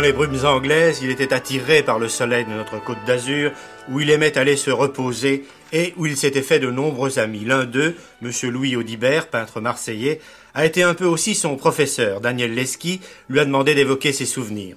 [0.05, 3.53] Les brumes anglaises, il était attiré par le soleil de notre côte d'Azur,
[3.91, 7.47] où il aimait aller se reposer et où il s'était fait de nombreux amis.
[7.47, 8.31] L'un d'eux, M.
[8.51, 10.21] Louis Audibert, peintre marseillais,
[10.55, 12.21] a été un peu aussi son professeur.
[12.21, 14.77] Daniel Leski lui a demandé d'évoquer ses souvenirs.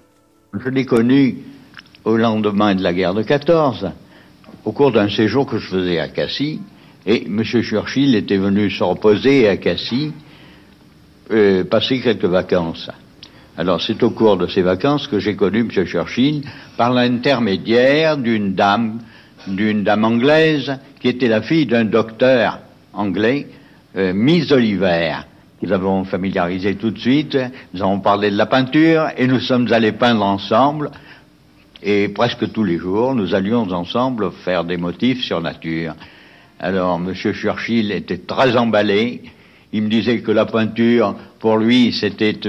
[0.54, 1.40] Je l'ai connu
[2.06, 3.92] au lendemain de la guerre de 14,
[4.63, 6.62] au cours d'un séjour que je faisais à Cassis,
[7.06, 7.44] et M.
[7.44, 10.13] Churchill était venu se reposer à Cassis,
[11.32, 12.90] euh, passer quelques vacances.
[13.60, 15.72] Alors c'est au cours de ces vacances que j'ai connu M.
[15.72, 16.43] Churchill
[16.78, 19.00] par l'intermédiaire d'une dame,
[19.48, 22.60] d'une dame anglaise qui était la fille d'un docteur
[22.93, 23.48] anglais,
[23.96, 25.15] euh, Miss Oliver.
[25.63, 27.36] Nous avons familiarisé tout de suite,
[27.74, 30.91] nous avons parlé de la peinture et nous sommes allés peindre ensemble.
[31.82, 35.96] Et presque tous les jours, nous allions ensemble faire des motifs sur nature.
[36.60, 37.12] Alors, M.
[37.13, 39.24] Churchill était très emballé.
[39.74, 42.39] Il me disait que la peinture, pour lui, c'était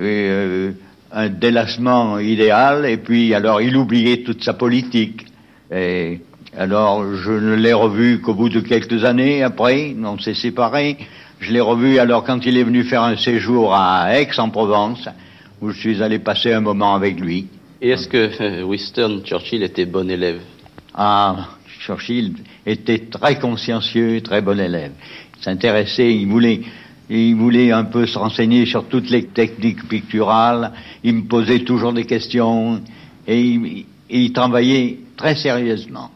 [0.00, 0.72] euh,
[1.12, 5.26] un délassement idéal, et puis alors il oubliait toute sa politique.
[5.72, 6.20] Et
[6.56, 10.98] alors je ne l'ai revu qu'au bout de quelques années après, on s'est séparés.
[11.40, 15.08] Je l'ai revu alors quand il est venu faire un séjour à Aix-en-Provence,
[15.60, 17.48] où je suis allé passer un moment avec lui.
[17.82, 20.40] Et est-ce que euh, Winston Churchill était bon élève?
[20.94, 21.48] Ah,
[21.80, 22.34] Churchill
[22.66, 24.92] était très consciencieux, très bon élève.
[25.38, 26.60] Il s'intéressait, il voulait,
[27.10, 30.72] il voulait un peu se renseigner sur toutes les techniques picturales.
[31.02, 32.80] Il me posait toujours des questions
[33.26, 36.10] et il, travaillait très sérieusement.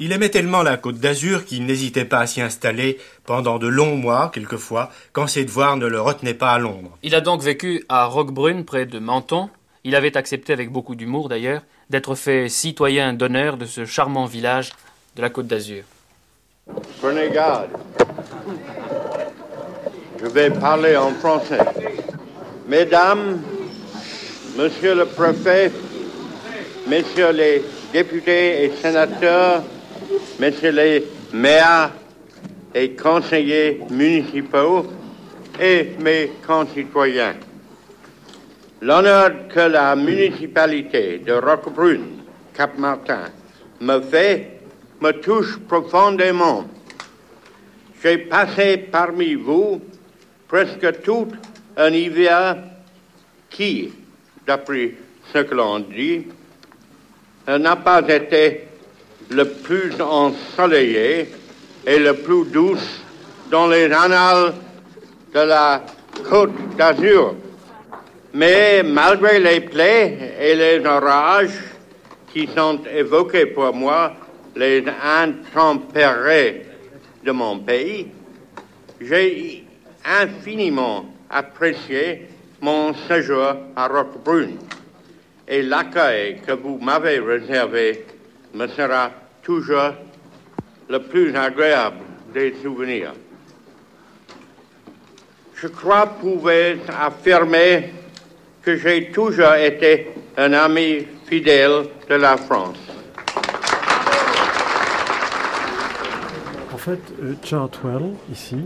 [0.00, 3.96] Il aimait tellement la Côte d'Azur qu'il n'hésitait pas à s'y installer pendant de longs
[3.96, 6.98] mois, quelquefois, quand ses devoirs ne le retenaient pas à Londres.
[7.04, 9.50] Il a donc vécu à Roquebrune, près de Menton.
[9.84, 14.70] Il avait accepté, avec beaucoup d'humour d'ailleurs, d'être fait citoyen d'honneur de ce charmant village
[15.14, 15.84] de la Côte d'Azur.
[17.00, 17.68] Prenez garde.
[20.22, 21.58] Je vais parler en français.
[22.68, 23.42] Mesdames,
[24.56, 25.72] Monsieur le préfet,
[26.86, 29.64] Messieurs les députés et sénateurs,
[30.38, 31.90] Messieurs les maires
[32.72, 34.86] et conseillers municipaux
[35.60, 37.34] et mes concitoyens,
[38.80, 42.22] l'honneur que la municipalité de Roquebrune,
[42.54, 43.24] Cap-Martin,
[43.80, 44.60] me fait
[45.00, 46.64] me touche profondément.
[48.00, 49.80] J'ai passé parmi vous
[50.52, 51.28] presque tout
[51.78, 52.58] un hiver
[53.48, 53.90] qui,
[54.46, 54.92] d'après
[55.32, 56.26] ce que l'on dit,
[57.48, 58.68] n'a pas été
[59.30, 61.30] le plus ensoleillé
[61.86, 63.00] et le plus douce
[63.50, 64.52] dans les annales
[65.32, 65.82] de la
[66.28, 67.34] Côte d'Azur.
[68.34, 71.60] Mais malgré les plaies et les orages
[72.30, 74.12] qui sont évoqués pour moi,
[74.54, 76.66] les intempérés
[77.24, 78.08] de mon pays,
[79.00, 79.61] j'ai
[80.04, 82.28] infiniment apprécié
[82.60, 84.58] mon séjour à Roquebrune
[85.48, 88.06] et l'accueil que vous m'avez réservé
[88.54, 89.10] me sera
[89.42, 89.94] toujours
[90.88, 91.98] le plus agréable
[92.32, 93.12] des souvenirs.
[95.54, 97.92] Je crois pouvoir affirmer
[98.62, 102.78] que j'ai toujours été un ami fidèle de la France.
[106.72, 108.56] En fait, euh, Chartwell, ici,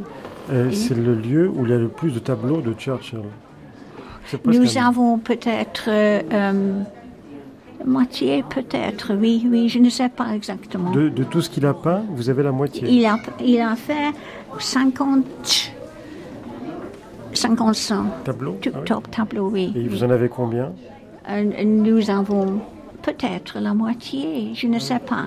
[0.50, 3.20] euh, c'est le lieu où il y a le plus de tableaux de Churchill.
[4.44, 6.82] Nous avons peut-être euh, euh,
[7.84, 10.90] moitié, peut-être, oui, oui, je ne sais pas exactement.
[10.90, 14.12] De, tout ce qu'il a peint, vous avez la moitié Il a, il a fait
[14.58, 15.72] 50,
[17.32, 18.56] 55 tableaux.
[18.74, 19.72] Ah tableaux, oui.
[19.76, 20.72] Et vous en avez combien?
[21.64, 22.60] Nous avons
[23.02, 25.26] peut-être la moitié, je ne sais pas.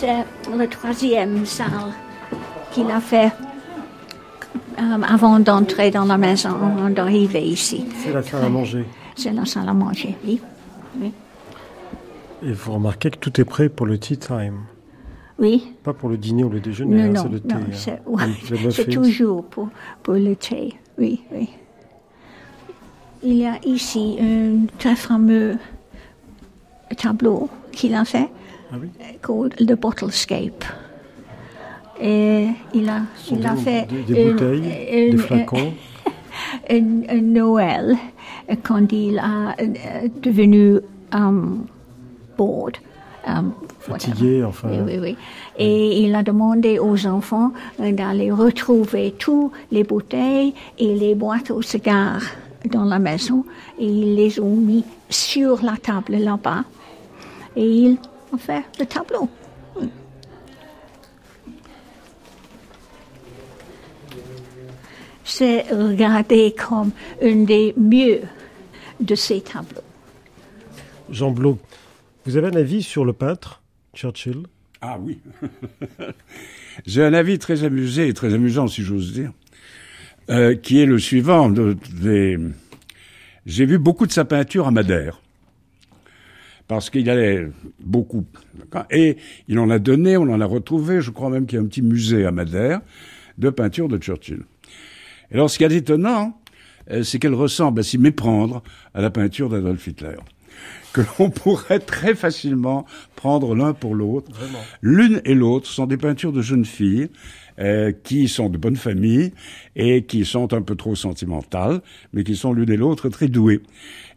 [0.00, 0.24] C'est
[0.56, 1.92] la troisième salle
[2.72, 3.30] qu'il a fait
[4.78, 7.84] euh, avant d'entrer dans la maison, d'arriver ici.
[8.02, 8.86] C'est la salle à manger.
[9.14, 10.40] C'est la salle à manger, oui.
[12.42, 14.60] Et vous remarquez que tout est prêt pour le tea time.
[15.38, 15.74] Oui.
[15.82, 17.54] Pas pour le dîner ou le déjeuner, non, hein, c'est le thé.
[18.06, 18.70] Non, hein.
[18.70, 19.68] c'est toujours pour,
[20.02, 21.50] pour le thé, oui, oui.
[23.22, 25.58] Il y a ici un très fameux
[26.96, 28.30] tableau qu'il a fait,
[28.72, 28.88] ah oui?
[29.22, 30.64] called The Bottlescape.
[32.00, 35.72] Et il a, il a fait des, des bouteilles, une, des flacons.
[36.70, 37.96] Un, un, Noël
[38.62, 40.78] quand il a euh, devenu
[41.12, 41.66] um,
[42.38, 42.78] bored.
[43.26, 44.68] Um, Fatigué, enfin.
[44.70, 45.16] Oui, oui, oui.
[45.58, 51.62] Et il a demandé aux enfants d'aller retrouver toutes les bouteilles et les boîtes aux
[51.62, 52.22] cigares
[52.70, 53.44] dans la maison.
[53.78, 56.64] Et ils les ont mis sur la table là-bas.
[57.56, 57.98] Et ils
[58.32, 59.28] ont fait le tableau.
[65.24, 66.90] C'est regardé comme
[67.22, 68.20] un des mieux
[68.98, 69.82] de ces tableaux.
[71.08, 71.58] Jean Blot,
[72.26, 73.62] vous avez un avis sur le peintre
[73.94, 74.42] Churchill?
[74.80, 75.20] Ah oui.
[76.86, 79.32] J'ai un avis très amusé et très amusant, si j'ose dire,
[80.30, 81.50] euh, qui est le suivant.
[81.50, 82.52] De, de,
[83.46, 85.20] J'ai vu beaucoup de sa peinture à Madère.
[86.70, 87.48] Parce qu'il allait
[87.80, 88.24] beaucoup.
[88.92, 89.16] Et
[89.48, 91.66] il en a donné, on en a retrouvé, je crois même qu'il y a un
[91.66, 92.80] petit musée à Madère
[93.38, 94.42] de peinture de Churchill.
[95.32, 96.40] Et alors, ce qui est étonnant,
[97.02, 98.62] c'est qu'elle ressemble à s'y méprendre
[98.94, 100.14] à la peinture d'Adolf Hitler
[100.92, 104.30] que l'on pourrait très facilement prendre l'un pour l'autre.
[104.82, 107.08] L'une et l'autre sont des peintures de jeunes filles
[107.58, 109.32] euh, qui sont de bonne famille
[109.76, 111.80] et qui sont un peu trop sentimentales,
[112.12, 113.60] mais qui sont l'une et l'autre très douées.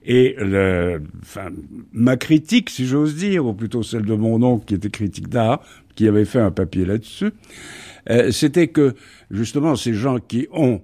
[0.05, 1.49] Et le, enfin,
[1.93, 5.61] ma critique, si j'ose dire, ou plutôt celle de mon oncle qui était critique d'art,
[5.95, 7.31] qui avait fait un papier là-dessus,
[8.09, 8.95] euh, c'était que
[9.31, 10.81] justement ces gens qui ont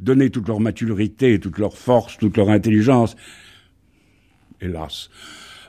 [0.00, 3.14] donné toute leur maturité, toute leur force, toute leur intelligence,
[4.60, 5.10] hélas,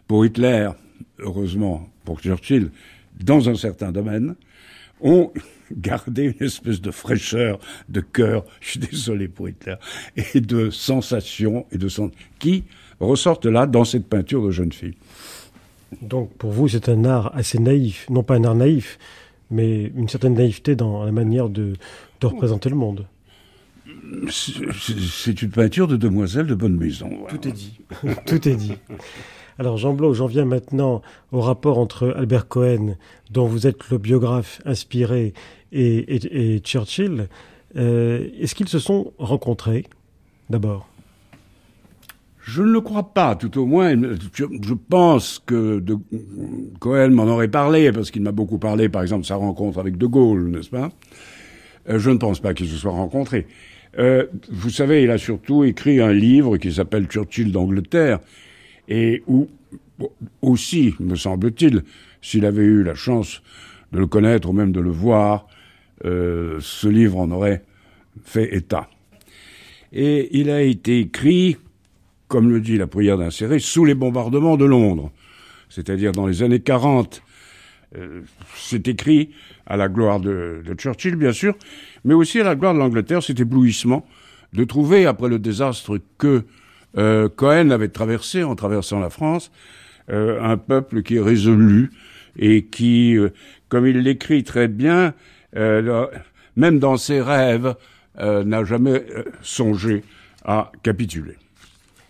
[0.07, 0.69] pour Hitler,
[1.19, 2.71] heureusement pour Churchill,
[3.21, 4.35] dans un certain domaine,
[5.01, 5.31] ont
[5.71, 9.75] gardé une espèce de fraîcheur de cœur, je suis désolé pour Hitler,
[10.15, 12.63] et de sensation et de son qui
[13.03, 14.95] ressortent là dans cette peinture de jeune fille.
[16.01, 18.97] Donc pour vous, c'est un art assez naïf, non pas un art naïf,
[19.51, 21.73] mais une certaine naïveté dans la manière de,
[22.21, 23.05] de représenter le monde.
[24.29, 27.09] C'est une peinture de demoiselle de bonne maison.
[27.19, 27.37] Voilà.
[27.37, 27.79] Tout est dit.
[28.25, 28.73] Tout est dit.
[29.59, 32.95] Alors Jean Blot, j'en viens maintenant au rapport entre Albert Cohen,
[33.31, 35.33] dont vous êtes le biographe inspiré,
[35.71, 37.27] et, et, et Churchill.
[37.75, 39.85] Euh, Est-ce qu'ils se sont rencontrés
[40.49, 40.87] d'abord?
[42.45, 43.95] Je ne le crois pas, tout au moins.
[44.34, 45.97] Je, pense que de,
[46.79, 49.97] Cohen m'en aurait parlé, parce qu'il m'a beaucoup parlé, par exemple, de sa rencontre avec
[49.97, 50.91] De Gaulle, n'est-ce pas?
[51.89, 53.47] Euh, Je ne pense pas qu'ils se soient rencontrés.
[53.97, 58.19] Euh, vous savez, il a surtout écrit un livre qui s'appelle Churchill d'Angleterre,
[58.89, 59.47] et où
[60.41, 61.84] aussi, me semble-t-il,
[62.21, 63.41] s'il avait eu la chance
[63.93, 65.47] de le connaître ou même de le voir,
[66.03, 67.63] euh, ce livre en aurait
[68.25, 68.89] fait état.
[69.93, 71.58] Et il a été écrit,
[72.34, 75.12] comme le dit la prière d'insérer, sous les bombardements de Londres,
[75.69, 77.22] c'est-à-dire dans les années 40.
[77.96, 78.22] Euh,
[78.58, 79.30] c'est écrit
[79.67, 81.54] à la gloire de, Churchill, bien sûr,
[82.04, 84.04] mais aussi à la gloire de l'Angleterre, cet éblouissement
[84.52, 86.46] de trouver, après le désastre que
[86.98, 89.52] euh, Cohen avait traversé en traversant la France,
[90.10, 91.91] euh, un peuple qui est résolu
[92.36, 93.15] et qui,
[93.69, 95.13] comme il l'écrit très bien,
[95.54, 97.76] même dans ses rêves,
[98.17, 99.06] n'a jamais
[99.43, 100.04] songé
[100.43, 101.36] à capituler.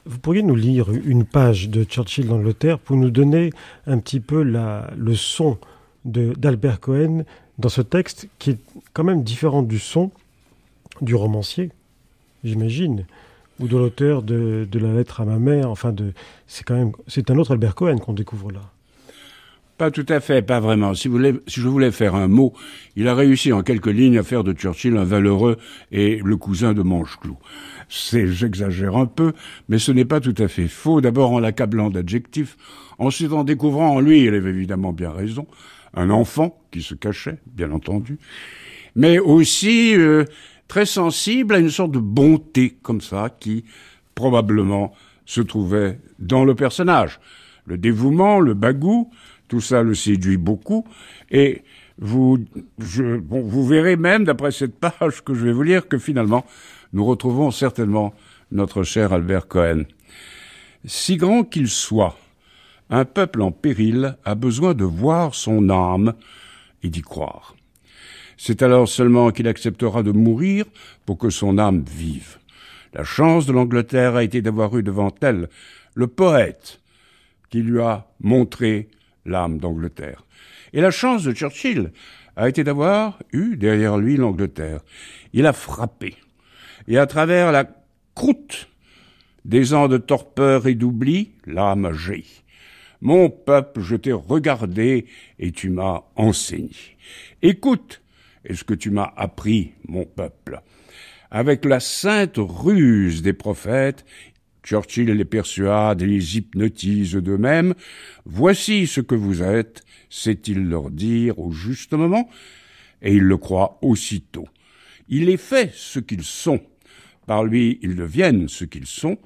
[0.05, 3.51] Vous pourriez nous lire une page de Churchill d'Angleterre pour nous donner
[3.87, 5.57] un petit peu la, le son
[6.05, 7.23] d'Albert Cohen
[7.57, 8.59] dans ce texte qui est
[8.93, 10.11] quand même différent du son
[11.01, 11.71] du romancier,
[12.43, 13.05] j'imagine,
[13.59, 15.69] ou de l'auteur de, la lettre à ma mère.
[15.69, 15.93] Enfin,
[16.47, 18.61] c'est quand même, c'est un autre Albert Cohen qu'on découvre là.
[19.77, 20.93] Pas tout à fait, pas vraiment.
[20.93, 22.53] Si, vous voulez, si je voulais faire un mot,
[22.95, 25.57] il a réussi en quelques lignes à faire de Churchill un valeureux
[25.91, 27.37] et le cousin de Mancheclou.
[27.89, 29.33] C'est, j'exagère un peu,
[29.69, 31.01] mais ce n'est pas tout à fait faux.
[31.01, 32.55] D'abord en l'accablant d'adjectifs,
[32.99, 35.47] ensuite en découvrant en lui, il avait évidemment bien raison,
[35.95, 38.19] un enfant qui se cachait, bien entendu,
[38.95, 40.25] mais aussi euh,
[40.67, 43.65] très sensible à une sorte de bonté comme ça qui
[44.13, 44.93] probablement
[45.25, 47.19] se trouvait dans le personnage.
[47.65, 49.09] Le dévouement, le bagou,
[49.53, 50.83] tout ça le séduit beaucoup
[51.29, 51.61] et
[51.99, 52.39] vous,
[52.79, 56.43] vous verrez même d'après cette page que je vais vous lire que finalement
[56.91, 58.15] nous retrouvons certainement
[58.51, 59.83] notre cher Albert Cohen.
[60.85, 62.17] Si grand qu'il soit,
[62.89, 66.15] un peuple en péril a besoin de voir son âme
[66.81, 67.55] et d'y croire.
[68.37, 70.65] C'est alors seulement qu'il acceptera de mourir
[71.05, 72.39] pour que son âme vive.
[72.95, 75.47] La chance de l'Angleterre a été d'avoir eu devant elle
[75.93, 76.81] le poète
[77.51, 78.89] qui lui a montré
[79.25, 80.25] l'âme d'Angleterre.
[80.73, 81.91] Et la chance de Churchill
[82.35, 84.81] a été d'avoir eu derrière lui l'Angleterre.
[85.33, 86.15] Il a frappé.
[86.87, 87.67] Et à travers la
[88.15, 88.69] croûte
[89.45, 92.43] des ans de torpeur et d'oubli, l'âme jaillit.
[93.01, 95.05] Mon peuple, je t'ai regardé
[95.37, 96.71] et tu m'as enseigné.
[97.41, 98.01] Écoute,
[98.45, 100.61] est-ce que tu m'as appris, mon peuple?
[101.29, 104.05] Avec la sainte ruse des prophètes,
[104.63, 107.73] Churchill les persuade et les hypnotise d'eux-mêmes.
[108.25, 112.29] Voici ce que vous êtes, sait-il leur dire au juste moment,
[113.01, 114.47] et ils le croient aussitôt.
[115.09, 116.61] Il les fait ce qu'ils sont.
[117.25, 119.17] Par lui, ils deviennent ce qu'ils sont.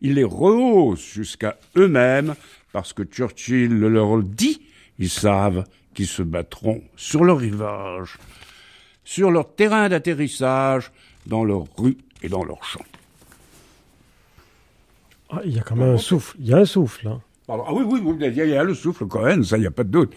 [0.00, 2.34] Il les rehausse jusqu'à eux-mêmes,
[2.72, 4.60] parce que Churchill leur dit,
[4.98, 5.64] ils savent
[5.94, 8.18] qu'ils se battront sur leur rivage,
[9.04, 10.90] sur leur terrain d'atterrissage,
[11.26, 12.84] dans leurs rues et dans leurs champs.
[15.36, 16.36] Ah, il y a quand même un souffle.
[16.38, 17.08] Il y a un souffle.
[17.08, 17.20] Hein.
[17.48, 19.90] Ah oui, oui, il y, a, le souffle Cohen, ça, il n'y a pas de
[19.90, 20.14] doute.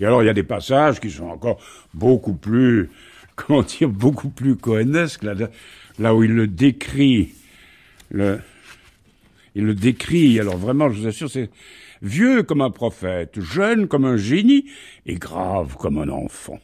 [0.00, 1.60] Et alors, il y a des passages qui sont encore
[1.92, 2.90] beaucoup plus,
[3.36, 5.34] comment dire, beaucoup plus cohenesques, là,
[5.98, 7.32] là où il le décrit.
[8.10, 8.40] Le,
[9.54, 11.50] il le décrit, alors vraiment, je vous assure, c'est
[12.02, 14.66] vieux comme un prophète, jeune comme un génie,
[15.06, 16.58] et grave comme un enfant.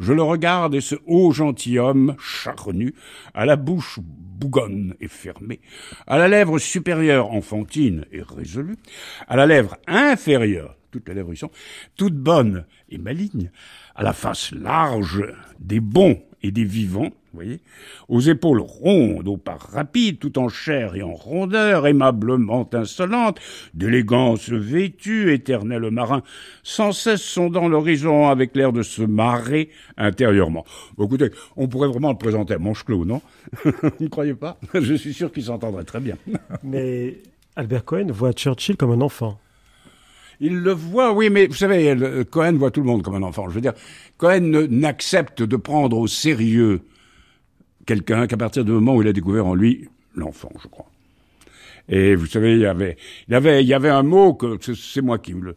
[0.00, 2.94] Je le regarde et ce haut gentilhomme charnu,
[3.34, 5.60] à la bouche bougonne et fermée,
[6.06, 8.76] à la lèvre supérieure enfantine et résolue,
[9.28, 11.50] à la lèvre inférieure, toutes les lèvres y sont,
[11.96, 13.50] toutes bonnes et malignes,
[13.94, 15.24] à la face large
[15.60, 17.60] des bons et des vivants, vous voyez,
[18.08, 23.38] aux épaules rondes, aux pas rapides, tout en chair et en rondeur, aimablement insolente,
[23.74, 26.22] d'élégance vêtue, éternel marin,
[26.62, 30.64] sans cesse sondant l'horizon avec l'air de se marrer intérieurement.
[31.00, 33.22] écoutez, on pourrait vraiment le présenter à Manche-Clos, non?
[33.64, 34.58] Vous ne croyez pas?
[34.74, 36.16] Je suis sûr qu'il s'entendrait très bien.
[36.62, 37.18] Mais
[37.56, 39.38] Albert Cohen voit Churchill comme un enfant.
[40.44, 41.96] Il le voit, oui, mais vous savez,
[42.28, 43.48] Cohen voit tout le monde comme un enfant.
[43.48, 43.74] Je veux dire,
[44.18, 46.80] Cohen n'accepte de prendre au sérieux
[47.86, 50.86] quelqu'un qu'à partir du moment où il a découvert en lui l'enfant, je crois.
[51.88, 52.96] Et vous savez, il y avait,
[53.28, 55.54] il y avait, il y avait un mot que c'est moi qui eu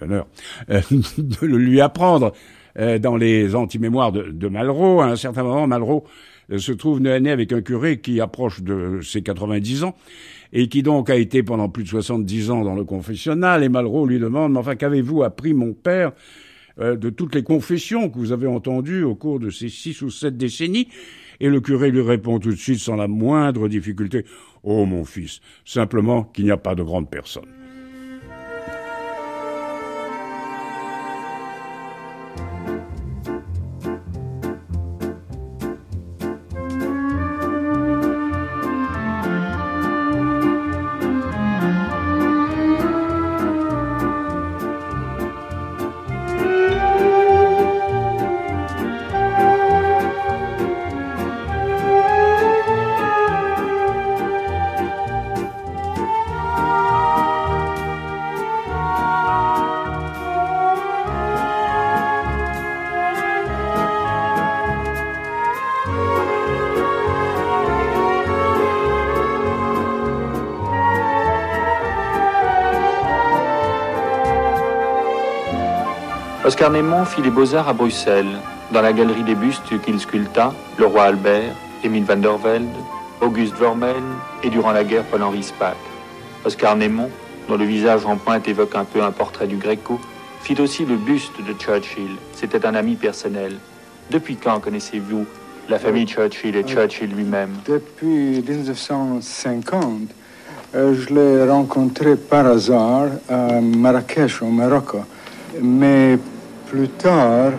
[0.00, 0.26] l'honneur
[0.68, 0.80] euh,
[1.18, 2.32] de le lui apprendre
[2.78, 5.00] euh, dans les anti-mémoires de, de, Malraux.
[5.00, 6.08] À un certain moment, Malraux euh,
[6.56, 9.96] se trouve né avec un curé qui approche de ses 90 ans
[10.52, 13.64] et qui donc a été pendant plus de 70 ans dans le confessionnal.
[13.64, 16.12] Et Malraux lui demande, mais enfin, qu'avez-vous appris, mon père,
[16.78, 20.10] euh, de toutes les confessions que vous avez entendues au cours de ces six ou
[20.10, 20.88] sept décennies?
[21.40, 24.24] Et le curé lui répond tout de suite sans la moindre difficulté,
[24.62, 27.55] Oh mon fils, simplement qu'il n'y a pas de grande personne.
[76.56, 78.40] Oscar Némon fit les beaux-arts à Bruxelles,
[78.72, 81.52] dans la galerie des bustes qu'il sculpta, le roi Albert,
[81.84, 82.70] Émile van der Velde,
[83.20, 84.02] Auguste Vormel
[84.42, 85.76] et durant la guerre Paul-Henri Spaak.
[86.46, 87.10] Oscar Némon,
[87.46, 90.00] dont le visage en pointe évoque un peu un portrait du Gréco,
[90.40, 92.16] fit aussi le buste de Churchill.
[92.32, 93.58] C'était un ami personnel.
[94.10, 95.26] Depuis quand connaissez-vous
[95.68, 97.50] la famille Churchill et Churchill lui-même?
[97.66, 100.08] Depuis 1950.
[100.74, 104.96] Euh, je l'ai rencontré par hasard à Marrakech, au Maroc.
[105.60, 106.18] Mais
[106.66, 107.52] plus tard,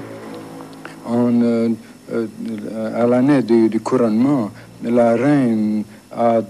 [1.09, 1.69] euh,
[2.11, 4.51] euh, à l'année du, couronnement,
[4.83, 5.83] la reine
[6.15, 6.41] a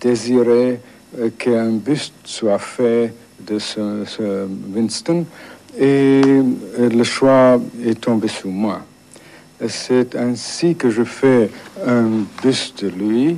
[0.00, 0.80] désiré
[1.18, 5.24] euh, qu'un buste soit fait de ce, Winston
[5.78, 6.22] et
[6.78, 8.80] le choix est tombé sur moi.
[9.68, 11.50] C'est ainsi que je fais
[11.86, 13.36] un buste de lui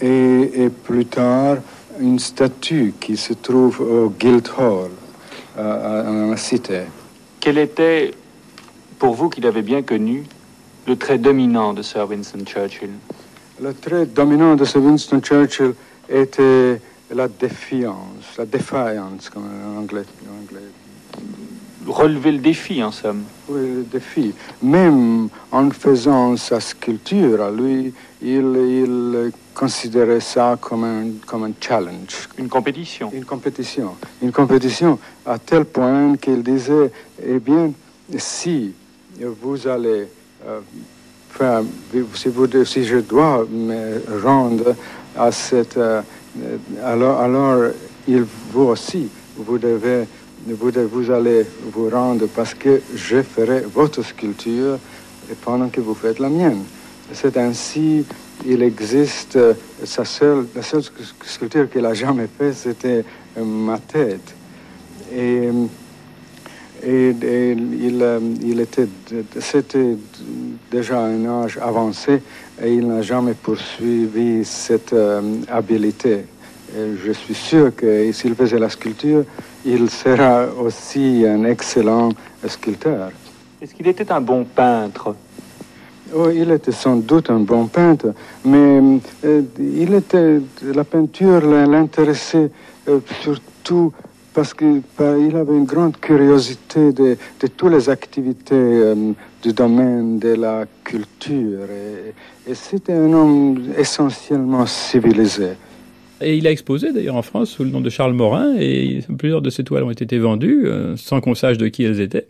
[0.00, 1.58] et, plus tard
[2.00, 4.90] une statue qui se trouve au Guildhall
[5.58, 6.82] à, la cité.
[7.40, 8.10] Quel était,
[8.98, 10.24] pour vous qui l'avez bien connu,
[10.86, 12.90] le trait dominant de Sir Winston Churchill?
[13.62, 15.72] Le trait dominant de Sir Winston Churchill
[16.10, 16.78] était
[17.10, 20.04] la défiance, la défiance, comme en anglais.
[21.86, 23.24] relever le défi, en somme.
[23.48, 24.34] Oui, le défi.
[24.62, 32.28] Même en faisant sa sculpture, lui, il, considérait ça comme un, comme un challenge.
[32.38, 33.10] Une compétition.
[33.12, 33.94] Une compétition.
[34.22, 36.90] Une compétition à tel point qu'il disait,
[37.24, 37.72] eh bien,
[38.16, 38.74] si
[39.18, 40.08] vous allez
[40.46, 40.60] euh,
[41.30, 41.62] faire,
[42.14, 44.74] si, vous, si je dois me rendre
[45.16, 45.76] à cette...
[45.76, 46.02] Euh,
[46.84, 47.72] alors, alors,
[48.06, 50.06] il vous aussi, vous devez
[50.46, 54.78] vous, vous allez vous rendre parce que je ferai votre sculpture
[55.42, 56.64] pendant que vous faites la mienne.
[57.12, 58.04] C'est ainsi,
[58.46, 59.38] il existe,
[59.84, 60.82] sa seule, la seule
[61.24, 63.04] sculpture qu'il a jamais faite, c'était
[63.38, 64.34] ma tête.
[65.12, 65.48] Et,
[66.82, 67.10] et,
[67.50, 68.04] il,
[68.42, 68.88] il, était,
[69.38, 69.96] c'était
[70.70, 72.22] déjà un âge avancé
[72.62, 75.20] et il n'a jamais poursuivi cette euh,
[75.50, 76.24] habileté.
[76.76, 79.24] Et je suis sûr que s'il faisait la sculpture,
[79.64, 82.10] il sera aussi un excellent
[82.46, 83.10] sculpteur.
[83.60, 85.14] Est-ce qu'il était un bon peintre?
[86.12, 88.80] Oh, il était sans doute un bon peintre, mais
[89.24, 90.40] euh, il était,
[90.74, 92.50] la peinture l'intéressait
[92.88, 93.92] euh, surtout
[94.34, 94.82] parce qu'il
[95.36, 97.16] avait une grande curiosité de,
[97.56, 101.66] toutes les activités euh, du domaine de la culture.
[102.46, 105.50] et c'était un homme essentiellement civilisé.
[106.20, 109.42] Et il a exposé d'ailleurs en France sous le nom de Charles Morin, et plusieurs
[109.42, 112.26] de ses toiles ont été vendues, sans qu'on sache de qui elles étaient.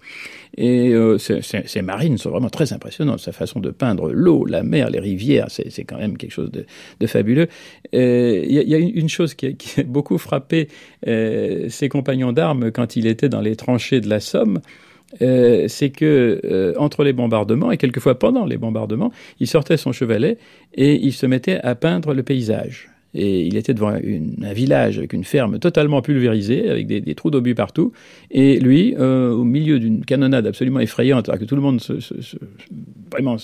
[0.56, 3.20] Et euh, ces marines sont vraiment très impressionnantes.
[3.20, 6.66] Sa façon de peindre l'eau, la mer, les rivières, c'est quand même quelque chose de,
[6.98, 7.48] de fabuleux.
[7.92, 10.68] Il y, a une chose qui a, qui a beaucoup frappé
[11.06, 14.60] euh, ses compagnons d'armes quand il était dans les tranchées de la Somme.
[15.22, 19.92] Euh, c'est que euh, entre les bombardements et quelquefois pendant les bombardements, il sortait son
[19.92, 20.38] chevalet
[20.74, 22.89] et il se mettait à peindre le paysage.
[23.12, 27.56] Et il était devant un village avec une ferme totalement pulvérisée, avec des, trous d'obus
[27.56, 27.92] partout.
[28.30, 31.94] Et lui, euh, au milieu d'une canonnade absolument effrayante, alors que tout le monde se,
[33.10, 33.36] vraiment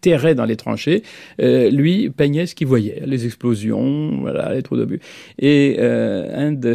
[0.00, 1.04] terrait dans les tranchées,
[1.40, 4.98] euh, lui peignait ce qu'il voyait, les explosions, voilà, les trous d'obus.
[5.38, 6.74] Et euh, un de,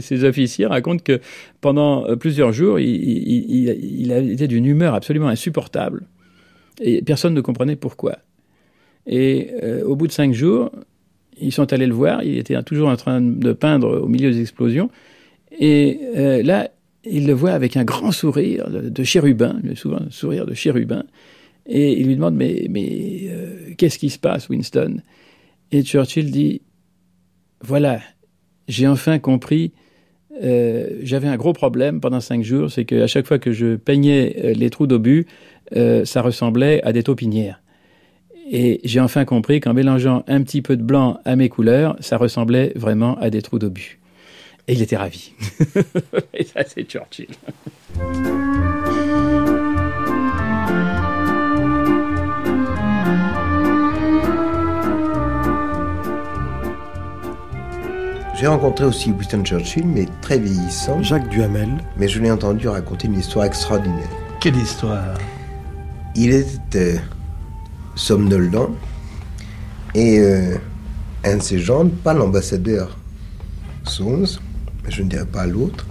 [0.00, 1.20] ses officiers raconte que
[1.60, 6.06] pendant plusieurs jours, il, il, il était d'une humeur absolument insupportable.
[6.80, 8.16] Et personne ne comprenait pourquoi.
[9.06, 9.50] Et
[9.84, 10.70] au bout de cinq jours,
[11.40, 14.40] ils sont allés le voir, il était toujours en train de peindre au milieu des
[14.40, 14.90] explosions.
[15.58, 16.70] Et euh, là,
[17.04, 21.04] il le voit avec un grand sourire de, chérubin, un sourire de chérubin.
[21.66, 24.98] Et il lui demande Mais, mais euh, qu'est-ce qui se passe, Winston?
[25.70, 26.62] Et Churchill dit
[27.62, 28.00] Voilà,
[28.68, 29.72] j'ai enfin compris.
[30.42, 34.54] Euh, j'avais un gros problème pendant cinq jours, c'est qu'à chaque fois que je peignais
[34.54, 35.26] les trous d'obus,
[35.72, 37.60] ça ressemblait à des taupinières.
[38.50, 42.16] Et j'ai enfin compris qu'en mélangeant un petit peu de blanc à mes couleurs, ça
[42.16, 43.98] ressemblait vraiment à des trous d'obus.
[44.66, 45.32] Et il était ravi.
[46.34, 47.28] Et ça, c'est Churchill.
[58.34, 61.02] J'ai rencontré aussi Winston Churchill, mais très vieillissant.
[61.02, 61.68] Jacques Duhamel.
[61.98, 64.08] Mais je l'ai entendu raconter une histoire extraordinaire.
[64.40, 65.18] Quelle histoire?
[66.14, 67.00] Il était
[67.98, 68.70] somnolent.
[69.94, 70.56] Et euh,
[71.24, 72.96] un de ses gens, pas l'ambassadeur
[74.84, 75.86] mais je ne dirais pas l'autre,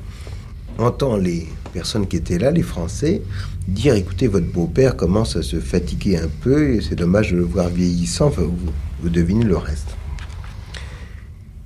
[0.77, 3.21] entend les personnes qui étaient là, les Français,
[3.67, 7.43] dire écoutez, votre beau-père commence à se fatiguer un peu et c'est dommage de le
[7.43, 9.95] voir vieillissant, enfin, vous, vous devinez le reste.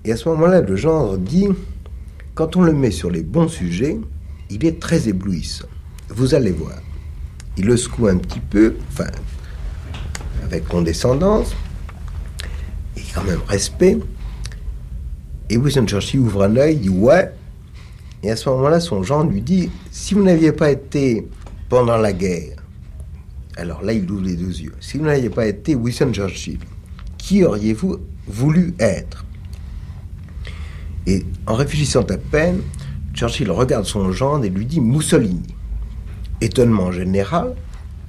[0.05, 1.47] Et à ce moment-là, le gendre dit
[2.33, 3.99] quand on le met sur les bons sujets,
[4.49, 5.67] il est très éblouissant.
[6.09, 6.81] Vous allez voir.
[7.57, 9.09] Il le secoue un petit peu, enfin,
[10.51, 11.55] avec condescendance
[12.97, 13.97] et quand même respect.
[15.49, 17.31] Et Winston Churchill ouvre un œil, dit ouais.
[18.23, 21.27] Et à ce moment-là, son gendre lui dit si vous n'aviez pas été
[21.69, 22.57] pendant la guerre,
[23.57, 24.73] alors là, il ouvre les deux yeux.
[24.79, 26.59] Si vous n'aviez pas été Winston Churchill,
[27.17, 27.97] qui auriez-vous
[28.27, 29.25] voulu être?
[31.05, 32.61] Et en réfléchissant à peine,
[33.13, 35.55] Churchill regarde son gendre et lui dit Mussolini.
[36.39, 37.55] Étonnement général,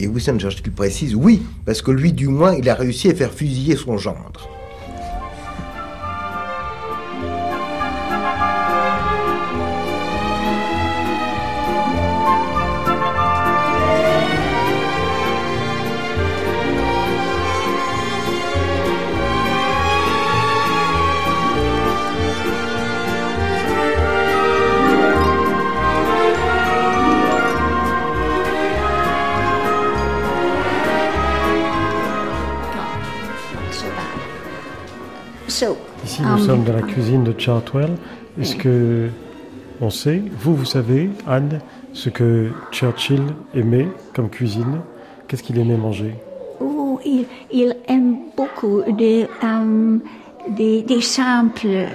[0.03, 3.33] et Winston Churchill précise oui, parce que lui, du moins, il a réussi à faire
[3.33, 4.52] fusiller son gendre.
[36.67, 37.91] Dans la cuisine de Chartwell.
[38.41, 39.09] Est-ce que
[39.81, 40.23] on sait.
[40.39, 41.61] Vous, vous savez, Anne,
[41.93, 44.81] ce que Churchill aimait comme cuisine?
[45.27, 46.15] Qu'est-ce qu'il aimait manger?
[46.61, 50.01] Oh, il, il, aime beaucoup des, um,
[50.51, 51.89] des, des simples.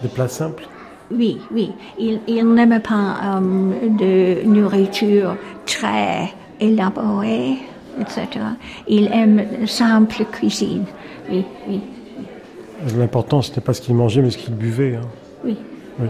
[0.00, 0.66] Des plats simples?
[1.10, 1.72] Oui, oui.
[1.98, 5.36] Il, il n'aime pas um, de nourriture
[5.66, 7.58] très élaborée,
[8.00, 8.26] etc.
[8.88, 10.84] Il aime simple cuisine.
[11.30, 11.80] Oui, oui.
[12.96, 14.96] L'important, ce n'est pas ce qu'il mangeait, mais ce qu'il buvait.
[14.96, 15.08] Hein.
[15.44, 15.56] Oui.
[15.98, 16.08] oui.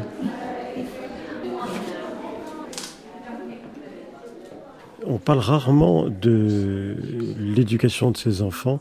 [5.07, 6.95] On parle rarement de
[7.39, 8.79] l'éducation de ses enfants.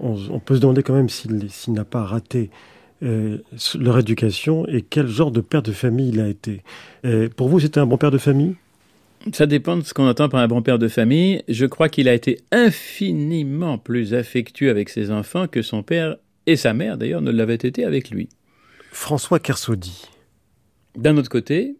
[0.00, 2.50] On, peut se demander quand même s'il n'a pas raté
[3.02, 3.38] euh,
[3.78, 6.62] leur éducation et quel genre de père de famille il a été.
[7.06, 8.56] Euh, pour vous, c'était un bon père de famille?
[9.32, 11.42] Ça dépend de ce qu'on entend par un bon père de famille.
[11.48, 16.16] Je crois qu'il a été infiniment plus affectueux avec ses enfants que son père
[16.46, 18.28] et sa mère, d'ailleurs, ne l'avaient été avec lui.
[18.92, 20.08] François Kersaudy.
[20.96, 21.76] D'un autre côté,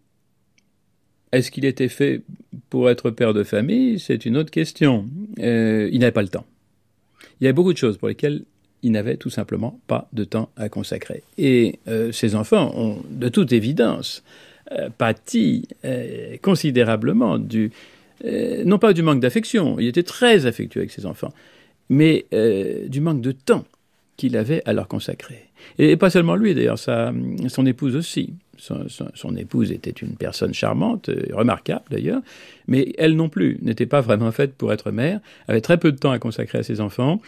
[1.31, 2.21] est-ce qu'il était fait
[2.69, 3.99] pour être père de famille?
[3.99, 5.07] C'est une autre question.
[5.39, 6.45] Euh, il n'avait pas le temps.
[7.39, 8.43] Il y avait beaucoup de choses pour lesquelles
[8.83, 11.23] il n'avait tout simplement pas de temps à consacrer.
[11.37, 14.23] Et euh, ses enfants ont, de toute évidence,
[14.71, 15.67] euh, pâti
[16.41, 17.71] considérablement du,
[18.23, 21.33] non pas du manque d'affection, il était très affectueux avec ses enfants,
[21.89, 22.25] mais
[22.87, 23.65] du manque de temps
[24.17, 25.49] qu'il avait à leur consacrer.
[25.77, 28.33] Et pas seulement lui, d'ailleurs, son épouse aussi.
[28.57, 32.21] Son, épouse était une personne charmante, euh, remarquable d'ailleurs,
[32.67, 35.97] mais elle non plus n'était pas vraiment faite pour être mère, avait très peu de
[35.97, 37.19] temps à consacrer à ses enfants,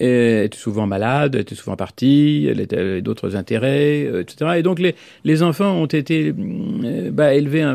[0.00, 4.52] elle était souvent malade, elle était souvent partie, elle, avait d'autres intérêts, euh, etc.
[4.56, 4.94] Et donc les,
[5.24, 7.66] les enfants ont été euh, bah, élevés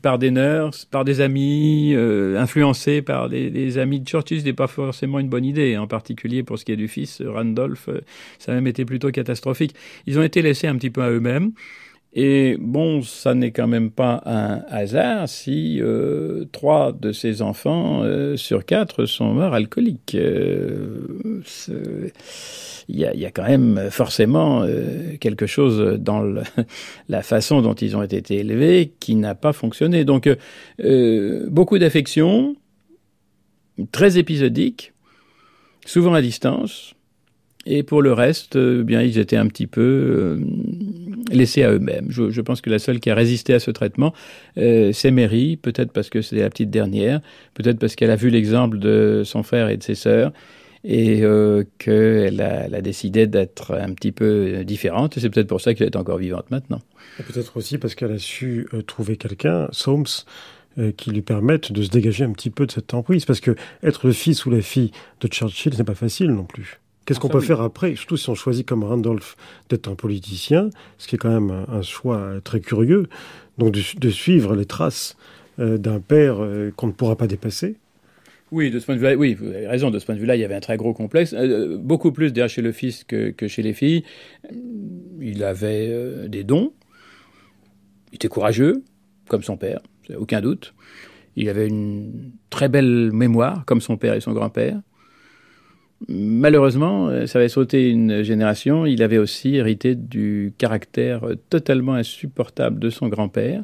[0.00, 4.40] par des nurses, par des amis, euh, influencés par des, amis de Churchill.
[4.40, 7.22] Ce n'est pas forcément une bonne idée, en particulier pour ce qui est du fils,
[7.24, 7.88] Randolph.
[8.38, 9.74] ça a même été plutôt catastrophique.
[10.06, 11.52] Ils ont été laissés un petit peu à eux-mêmes.
[12.14, 18.02] Et bon, ça n'est quand même pas un hasard si euh, trois de ses enfants
[18.02, 20.14] euh, sur quatre sont morts alcooliques.
[20.14, 21.40] Euh,
[22.88, 24.66] il y, a, quand même forcément
[25.20, 26.22] quelque chose dans
[27.08, 30.04] la façon dont ils ont été élevés qui n'a pas fonctionné.
[30.04, 30.28] Donc,
[31.48, 32.56] beaucoup d'affection,
[33.92, 34.92] très épisodique,
[35.86, 36.94] souvent à distance.
[37.64, 40.38] Et pour le reste, bien, ils étaient un petit peu
[41.32, 42.06] laissés à eux-mêmes.
[42.08, 44.12] Je, pense que la seule qui a résisté à ce traitement,
[44.58, 47.20] euh, c'est Mary, peut-être parce que c'est la petite dernière,
[47.54, 50.32] peut-être parce qu'elle a vu l'exemple de son frère et de ses sœurs,
[50.84, 55.48] et euh, qu'elle a, elle a, décidé d'être un petit peu différente, et c'est peut-être
[55.48, 56.80] pour ça qu'elle est encore vivante maintenant.
[57.18, 60.06] Peut-être aussi parce qu'elle a su euh, trouver quelqu'un, Soames,
[60.96, 64.06] qui lui permette de se dégager un petit peu de cette emprise, parce que être
[64.06, 64.90] le fils ou la fille
[65.20, 66.80] de Churchill, n'est pas facile non plus.
[67.04, 69.36] Qu'est-ce qu'on peut faire après Surtout si on choisit comme Randolph
[69.68, 73.08] d'être un politicien, ce qui est quand même un, choix très curieux,
[73.58, 75.16] donc de, suivre les traces
[75.58, 77.76] euh, d'un père euh, qu'on ne pourra pas dépasser.
[78.52, 79.90] Oui, de ce point de vue-là, oui, vous avez raison.
[79.90, 82.32] De ce point de vue-là, il y avait un très gros complexe, euh, beaucoup plus
[82.32, 84.04] d'ailleurs chez le fils que, chez les filles.
[85.20, 86.72] Il avait des dons.
[88.12, 88.84] Il était courageux,
[89.28, 89.80] comme son père,
[90.16, 90.74] aucun doute.
[91.34, 94.78] Il avait une très belle mémoire, comme son père et son grand-père.
[96.08, 98.86] Malheureusement, euh, ça avait sauté une génération.
[98.86, 103.62] Il avait aussi hérité du caractère totalement insupportable de son grand-père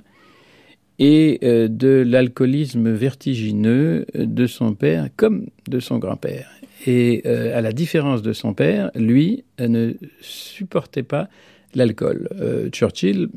[0.98, 6.48] et euh, de l'alcoolisme vertigineux de son père comme de son grand-père.
[6.86, 11.28] Et euh, à la différence de son père, lui ne supportait pas
[11.74, 12.28] l'alcool.
[12.72, 13.28] Churchill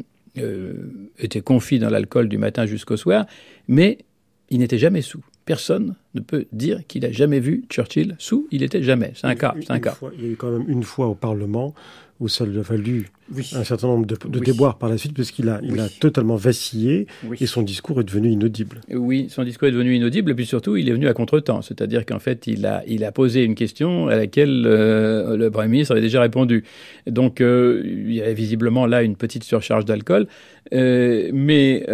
[1.19, 3.25] était confit dans l'alcool du matin jusqu'au soir,
[3.67, 3.97] mais
[4.49, 5.21] il n'était jamais sous
[5.51, 8.47] personne ne peut dire qu'il a jamais vu Churchill sous.
[8.51, 9.11] Il était jamais.
[9.15, 9.53] C'est un cas.
[9.59, 9.97] C'est un cas.
[10.17, 11.75] il y a eu quand même une fois au Parlement
[12.21, 13.07] où ça lui a fallu
[13.55, 17.07] un certain nombre de, déboires par la suite, parce qu'il a, il a totalement vacillé
[17.39, 18.81] et son discours est devenu inaudible.
[18.93, 21.63] Oui, son discours est devenu inaudible, et puis surtout, il est venu à contretemps.
[21.63, 25.69] C'est-à-dire qu'en fait, il a, il a posé une question à laquelle euh, le Premier
[25.69, 26.63] ministre avait déjà répondu.
[27.07, 30.27] Donc, euh, il y avait visiblement là une petite surcharge d'alcool,
[30.73, 31.85] euh, mais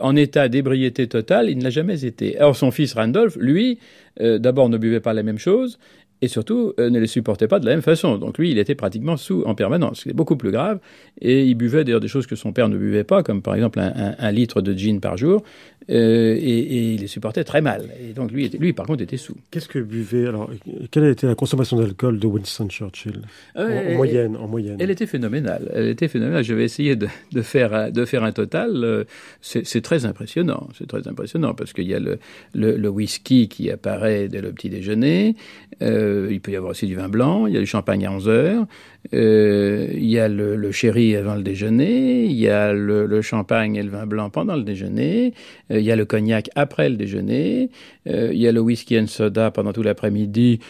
[0.00, 2.36] en état d'ébriété totale, il ne l'a jamais été.
[2.40, 3.78] Or, son fils Randolph, lui,
[4.20, 5.78] d'abord ne buvait pas la même chose,
[6.22, 8.16] et surtout euh, ne les supportait pas de la même façon.
[8.16, 10.78] Donc lui, il était pratiquement sous en permanence, c'était beaucoup plus grave,
[11.20, 13.80] et il buvait d'ailleurs des choses que son père ne buvait pas, comme par exemple
[13.80, 15.42] un, litre de gin par jour,
[15.90, 17.88] euh, et, il les supportait très mal.
[18.00, 19.36] Et donc lui, était, lui par contre, était sous.
[19.50, 20.48] Qu'est-ce que buvait alors
[20.92, 23.22] Quelle a été la consommation d'alcool de Winston Churchill?
[23.56, 25.70] En, moyenne, en moyenne Elle était phénoménale.
[25.74, 26.44] Elle était phénoménale.
[26.44, 28.70] Je vais essayer de, de faire de faire un total.
[28.84, 29.04] Euh,
[29.40, 30.68] c'est très impressionnant.
[30.78, 32.18] C'est très impressionnant parce qu'il y a le,
[32.54, 35.34] le, whisky qui apparaît dès le petit déjeuner.
[35.82, 38.12] Euh, il peut y avoir aussi du vin blanc, il y a du champagne à
[38.12, 38.66] 11 heures,
[39.14, 43.82] Euh, il y a le, sherry avant le déjeuner, il y a le, champagne et
[43.82, 45.34] le vin blanc pendant le déjeuner,
[45.70, 47.70] euh, il y a le cognac après le déjeuner,
[48.08, 50.60] euh, il y a le whisky and soda pendant tout l'après-midi,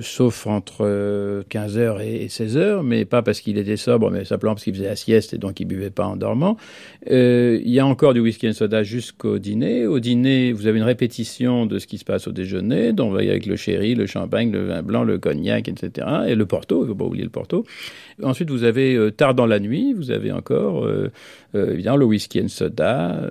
[0.00, 4.74] sauf entre 15h et 16h, mais pas parce qu'il était sobre, mais simplement parce qu'il
[4.74, 6.56] faisait la sieste et donc il buvait pas en dormant.
[7.08, 9.86] il y a encore du whisky and soda jusqu'au dîner.
[9.86, 13.46] Au dîner, vous avez une répétition de ce qui se passe au déjeuner, donc avec
[13.46, 16.06] le sherry, le champagne, le vin blanc, le cognac, etc.
[16.28, 17.57] Et le porto, il ne faut pas oublier le porto.
[18.22, 21.10] Ensuite, vous avez euh, tard dans la nuit, vous avez encore euh,
[21.54, 23.30] euh, évidemment le whisky and soda,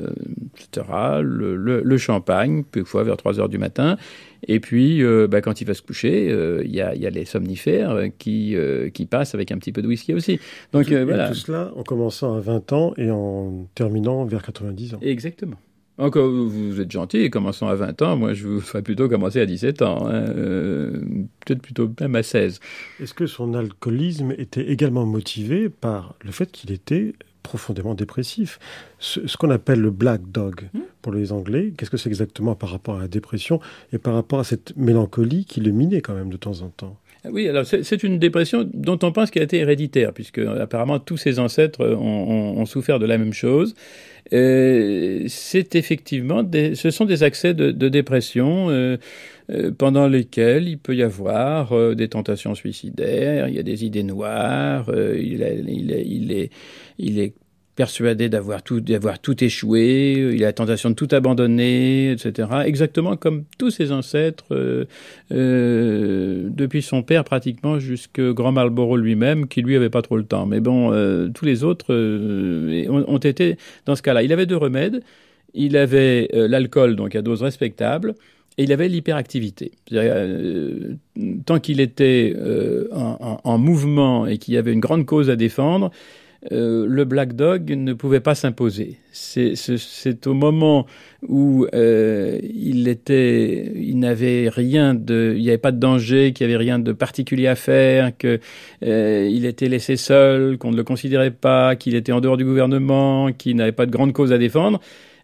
[0.58, 0.88] etc.,
[1.22, 3.98] le, le, le, champagne, quelquefois vers 3 heures du matin.
[4.48, 6.28] Et puis, bah, quand il va se coucher,
[6.64, 8.56] il y, a, y, a, les somnifères qui,
[8.94, 10.40] qui passent avec un petit peu de whisky aussi.
[10.74, 11.30] Donc tout, voilà.
[11.30, 15.00] Tout cela en commençant à 20 ans et en terminant vers 90 ans.
[15.02, 15.58] Exactement.
[16.00, 19.48] Encore, vous êtes gentil, commençant à 20 ans, moi je vous ferais plutôt commencer à
[19.48, 21.02] 17 ans, hein, euh,
[21.44, 22.60] peut-être plutôt même à 16.
[23.02, 28.60] Est-ce que son alcoolisme était également motivé par le fait qu'il était profondément dépressif?
[29.00, 30.82] Ce, ce qu'on appelle le black dog hmm?
[31.02, 33.60] pour les Anglais, qu'est-ce que c'est exactement par rapport à la dépression
[33.92, 37.00] et par rapport à cette mélancolie qui le minait quand même de temps en temps?
[37.26, 41.18] Oui, alors c'est une dépression dont on pense qu'elle a été héréditaire, puisque apparemment tous
[41.18, 43.74] ses ancêtres ont, ont, ont souffert de la même chose.
[44.34, 48.98] Euh, c'est effectivement des, ce sont des accès de, de dépression euh,
[49.50, 53.86] euh, pendant lesquels il peut y avoir euh, des tentations suicidaires, il y a des
[53.86, 56.50] idées noires, il, il, il, est,
[56.98, 57.34] il est
[57.78, 62.50] persuadé d'avoir tout, d'avoir tout échoué, il a la tentation de tout abandonner, etc.
[62.66, 64.86] Exactement comme tous ses ancêtres, euh,
[65.32, 70.24] euh, depuis son père pratiquement jusqu'au grand Marlborough lui-même, qui lui avait pas trop le
[70.24, 70.48] temps.
[70.48, 74.24] Mais bon, euh, tous les autres euh, ont, ont, été dans ce cas-là.
[74.24, 75.04] Il avait deux remèdes.
[75.54, 78.16] Il avait euh, l'alcool, donc à dose respectable,
[78.58, 79.72] et il avait l'hyperactivité.
[79.94, 80.96] Euh,
[81.46, 82.36] tant qu'il était
[82.92, 85.92] en, en, en, mouvement et qu'il y avait une grande cause à défendre,
[86.52, 88.98] euh, le Black Dog ne pouvait pas s'imposer.
[89.12, 90.86] C'est au moment
[91.28, 92.84] où euh, il
[94.00, 97.48] n'avait rien de, il n'y avait pas de danger, qu'il n'y avait rien de particulier
[97.48, 98.40] à faire, que
[98.84, 102.46] euh, il était laissé seul, qu'on ne le considérait pas, qu'il était en dehors du
[102.46, 104.80] gouvernement, qu'il n'avait pas de grande cause à défendre.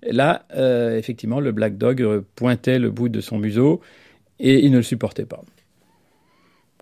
[0.05, 0.45] Là,
[0.97, 3.79] effectivement, le Black Dog pointait le bout de son museau
[4.37, 5.41] et il ne le supportait pas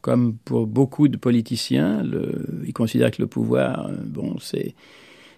[0.01, 4.73] comme pour beaucoup de politiciens, le, ils considèrent que le pouvoir, euh, bon, c'est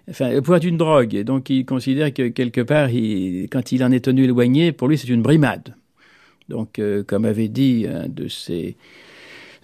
[0.10, 3.84] enfin, le pouvoir est une drogue, et donc il considère que quelque part, quand il
[3.84, 5.76] en est tenu éloigné, pour lui, c'est une brimade.
[6.50, 8.76] Donc, euh, comme avait dit un de ses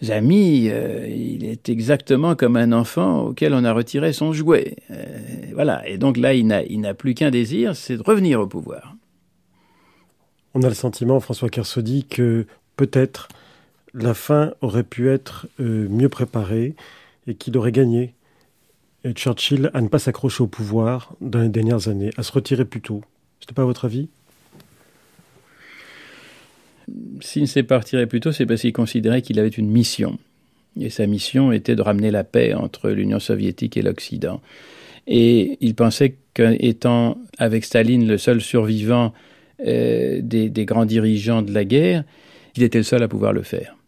[0.10, 4.78] amis, euh, il est exactement comme un enfant auquel on a retiré son jouet.
[5.54, 8.96] Voilà, et donc là, il n'a plus qu'un désir, c'est de revenir au pouvoir.
[10.54, 12.46] On a le sentiment, François Kersaudy, que
[12.76, 13.28] peut-être
[13.94, 16.76] la fin aurait pu être euh, mieux préparée
[17.28, 18.14] et qu'il aurait gagné
[19.04, 22.66] et Churchill à ne pas s'accrocher au pouvoir dans les dernières années, à se retirer
[22.66, 23.02] plus tôt.
[23.40, 24.10] C'était pas votre avis?
[27.22, 30.18] S'il ne s'est pas retiré plus tôt, c'est parce qu'il considérait qu'il avait une mission.
[30.80, 34.42] Et sa mission était de ramener la paix entre l'Union soviétique et l'Occident.
[35.08, 39.14] Et il pensait qu'étant avec Staline le seul survivant
[39.66, 42.04] euh, des, des grands dirigeants de la guerre,
[42.56, 43.79] il était le seul à pouvoir le faire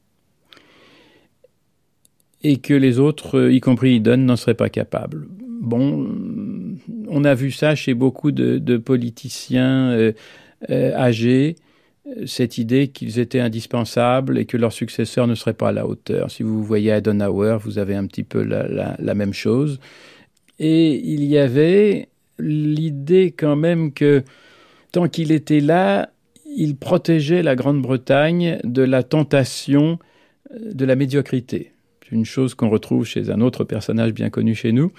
[2.44, 5.28] et que les autres, euh, y compris Eden, n'en seraient pas capables.
[5.40, 6.08] Bon,
[7.08, 10.12] on a vu ça chez beaucoup de, politiciens euh,
[10.70, 11.56] euh, âgés,
[12.26, 16.32] cette idée qu'ils étaient indispensables et que leurs successeurs ne seraient pas à la hauteur.
[16.32, 19.80] Si vous voyez Adenauer, vous avez un petit peu la même chose.
[20.58, 24.24] Et il y avait l'idée quand même que
[24.92, 26.10] tant qu'il était là,
[26.58, 30.00] il protégeait la Grande-Bretagne de la tentation
[30.60, 31.72] de la médiocrité
[32.12, 34.92] une chose qu'on retrouve chez un autre personnage bien connu chez nous,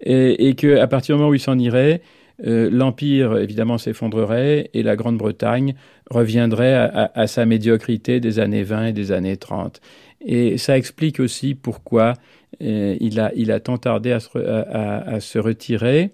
[0.00, 2.02] et, et qu'à partir du moment où il s'en irait,
[2.44, 5.74] euh, l'Empire, évidemment, s'effondrerait et la Grande-Bretagne
[6.10, 9.80] reviendrait à, sa médiocrité des années 20 et des années 30.
[10.20, 12.14] Et ça explique aussi pourquoi
[12.62, 16.10] euh, il, a, il a tant tardé à se, à se retirer.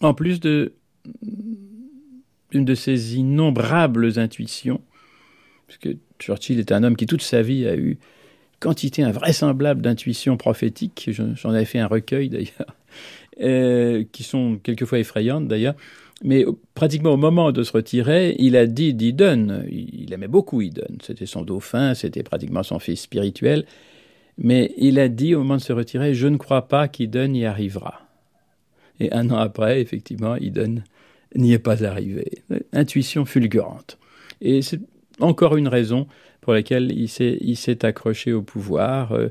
[0.00, 0.72] En plus de
[2.52, 4.80] une de ses innombrables intuitions,
[5.66, 7.98] puisque Churchill est un homme qui toute sa vie a eu
[8.60, 12.76] quantité invraisemblable d'intuitions prophétiques, j'en avais fait un recueil d'ailleurs,
[13.40, 15.74] euh, qui sont quelquefois effrayantes d'ailleurs,
[16.24, 16.44] mais
[16.74, 21.26] pratiquement au moment de se retirer, il a dit d'Eden, il aimait beaucoup Eden, c'était
[21.26, 23.64] son dauphin, c'était pratiquement son fils spirituel,
[24.36, 27.44] mais il a dit au moment de se retirer, je ne crois pas qu'Eden y
[27.44, 28.02] arrivera.
[29.00, 30.82] Et un an après, effectivement, Eden
[31.36, 32.42] n'y est pas arrivé.
[32.72, 33.98] Intuition fulgurante.
[34.40, 34.80] Et c'est
[35.20, 36.06] encore une raison
[36.48, 37.08] pour laquelle il
[37.58, 39.12] s'est accroché au pouvoir.
[39.12, 39.28] Euh,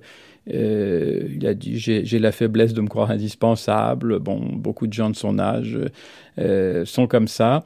[0.54, 4.20] Euh, il a dit j'ai la faiblesse de me croire indispensable.
[4.20, 5.80] Bon, beaucoup de gens de son âge
[6.38, 7.64] euh, sont comme ça.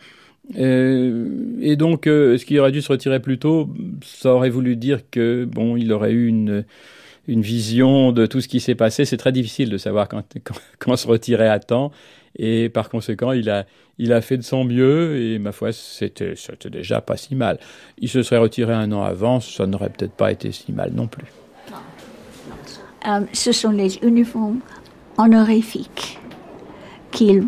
[0.56, 3.70] Et donc, ce qu'il aurait dû se retirer plus tôt,
[4.04, 6.64] ça aurait voulu dire que bon, il aurait eu une
[7.42, 9.04] vision de tout ce qui s'est passé.
[9.04, 10.24] C'est très difficile de savoir quand,
[10.80, 11.92] quand, se retirer à temps.
[12.36, 13.66] Et par conséquent, il a,
[13.98, 15.18] il a fait de son mieux.
[15.18, 16.36] Et ma foi, c'était
[16.70, 17.60] déjà pas si mal.
[17.98, 21.08] Il se serait retiré un an avant, ça n'aurait peut-être pas été si mal non
[21.08, 21.26] plus.
[23.08, 24.60] Euh, ce sont les uniformes
[25.18, 26.20] honorifiques
[27.12, 27.48] qu'il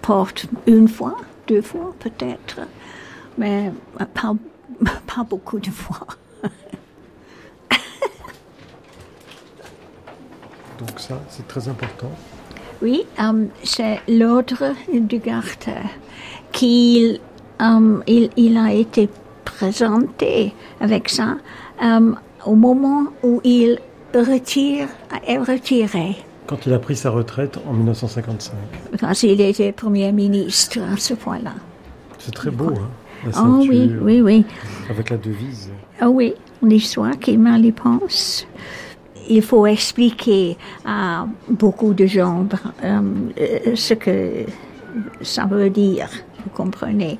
[0.00, 1.16] porte une fois,
[1.48, 2.60] deux fois peut-être,
[3.36, 3.72] mais
[4.14, 4.34] pas,
[5.06, 6.06] pas beaucoup de fois.
[10.78, 12.10] Donc ça, c'est très important.
[12.82, 15.46] Oui, um, c'est l'ordre du garde
[16.50, 17.20] qu'il
[17.60, 19.08] um, il, il, a été
[19.44, 21.36] présenté avec ça
[21.80, 23.78] um, au moment où il
[24.12, 24.88] retire,
[25.26, 26.16] est retiré.
[26.48, 28.52] Quand il a pris sa retraite en 1955.
[28.98, 31.54] Quand il était Premier ministre à ce point-là.
[32.18, 32.88] C'est très beau, hein,
[33.26, 34.44] la ceinture, oh oui, oui, oui.
[34.90, 35.70] Avec la devise.
[36.00, 38.44] Ah oh, oui, l'histoire qui mal y pense.
[39.32, 42.46] Il faut expliquer à beaucoup de gens
[42.84, 43.00] euh,
[43.74, 44.44] ce que
[45.22, 46.10] ça veut dire,
[46.44, 47.18] vous comprenez.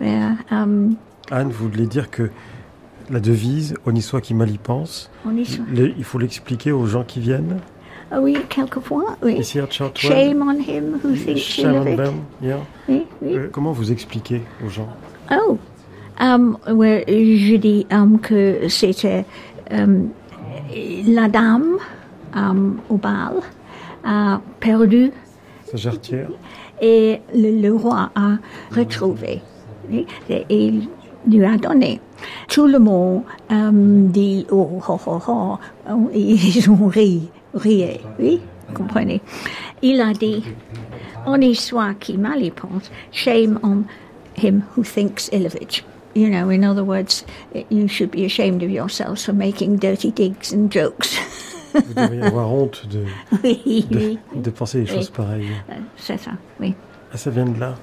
[0.00, 0.18] Mais,
[0.50, 0.88] euh,
[1.30, 2.30] Anne, vous voulez dire que
[3.10, 7.20] la devise, on y soit qui mal y pense, il faut l'expliquer aux gens qui
[7.20, 7.58] viennent?
[8.10, 9.36] Ah Oui, quelquefois, oui.
[9.38, 12.60] Ici à Chartwell, Shame on him who thinks Shame on them, yeah.
[12.88, 13.34] oui, oui.
[13.34, 14.88] Euh, comment vous expliquez aux gens?
[15.30, 15.58] Oh,
[16.18, 19.26] um, je dis um, que c'était
[19.70, 20.08] um,
[21.06, 21.78] la dame
[22.34, 23.40] um, au bal
[24.04, 25.12] a perdu
[25.70, 26.30] sa jarretière
[26.80, 28.38] et le, le, roi a
[28.74, 29.40] retrouvé
[29.90, 30.88] et, et il
[31.26, 32.00] lui a donné.
[32.48, 35.58] Tout le monde um, dit oh, oh, oh, oh,
[35.90, 38.40] oh, ils ont ri, rié, oui,
[38.74, 39.20] comprenez.
[39.82, 40.42] Il a dit,
[41.26, 43.84] on est soit qui mal y pense, shame on
[44.36, 45.84] him who thinks ill of it.
[46.14, 47.24] You know, in other words,
[47.70, 51.16] you should be ashamed of yourselves for making dirty digs and jokes.
[51.72, 53.04] Vous devriez avoir honte de,
[53.42, 55.16] oui, de, de, penser des choses oui.
[55.16, 55.52] pareilles.
[55.96, 56.74] C'est ça, oui.
[57.12, 57.76] Ah, ça vient de là.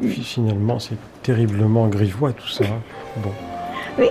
[0.00, 2.64] Puis finalement, c'est terriblement grivois tout ça.
[3.22, 3.32] Bon.
[3.98, 4.08] Oui.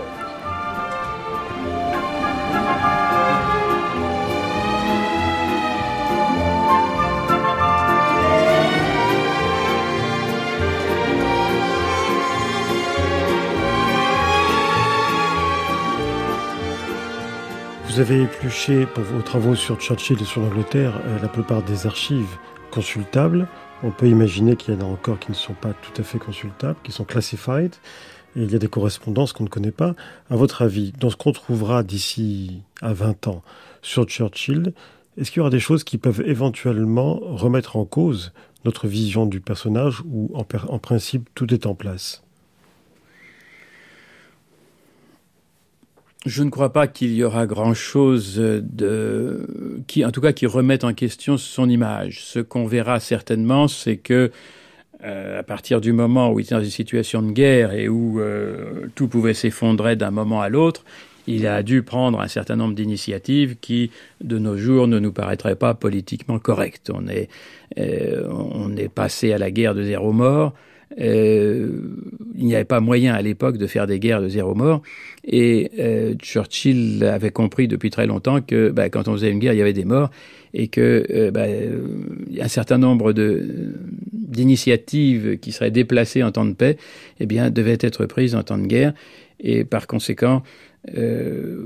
[17.95, 22.37] Vous avez épluché pour vos travaux sur Churchill et sur l'Angleterre la plupart des archives
[22.69, 23.47] consultables.
[23.83, 26.19] On peut imaginer qu'il y en a encore qui ne sont pas tout à fait
[26.19, 27.73] consultables, qui sont classified.
[28.35, 29.95] Et il y a des correspondances qu'on ne connaît pas.
[30.29, 33.43] À votre avis, dans ce qu'on trouvera d'ici à 20 ans
[33.81, 34.73] sur Churchill,
[35.17, 38.33] est-ce qu'il y aura des choses qui peuvent éventuellement remettre en cause
[38.65, 42.24] notre vision du personnage en, en principe tout est en place?
[46.25, 49.45] Je ne crois pas qu'il y aura grand-chose de
[49.85, 52.23] qui, en tout cas, qui remette en question son image.
[52.23, 54.31] Ce qu'on verra certainement, c'est que
[55.03, 58.19] euh, à partir du moment où il était dans une situation de guerre et où
[58.19, 60.83] euh, tout pouvait s'effondrer d'un moment à l'autre,
[61.27, 63.91] il a dû prendre un certain nombre d'initiatives qui,
[64.23, 66.89] de nos jours, ne nous paraîtraient pas politiquement correctes.
[66.91, 67.29] On est,
[67.77, 70.53] euh, on est passé à la guerre de zéro mort.
[70.99, 71.69] Euh,
[72.35, 74.81] il n'y avait pas moyen à l'époque de faire des guerres de zéro mort.
[75.25, 79.53] Et euh, Churchill avait compris depuis très longtemps que bah, quand on faisait une guerre,
[79.53, 80.11] il y avait des morts
[80.53, 81.45] et que euh, bah,
[82.41, 86.77] un certain nombre d'initiatives qui seraient déplacées en temps de paix,
[87.19, 88.93] eh bien, devaient être prises en temps de guerre.
[89.41, 90.43] Et par conséquent,
[90.93, 91.65] euh,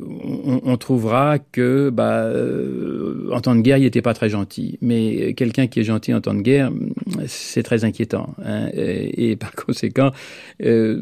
[0.63, 4.77] on, trouvera que, bah, euh, en temps de guerre, il n'était pas très gentil.
[4.81, 6.71] Mais quelqu'un qui est gentil en temps de guerre,
[7.27, 8.33] c'est très inquiétant.
[8.43, 10.11] Hein, et, et, par conséquent,
[10.63, 11.01] euh,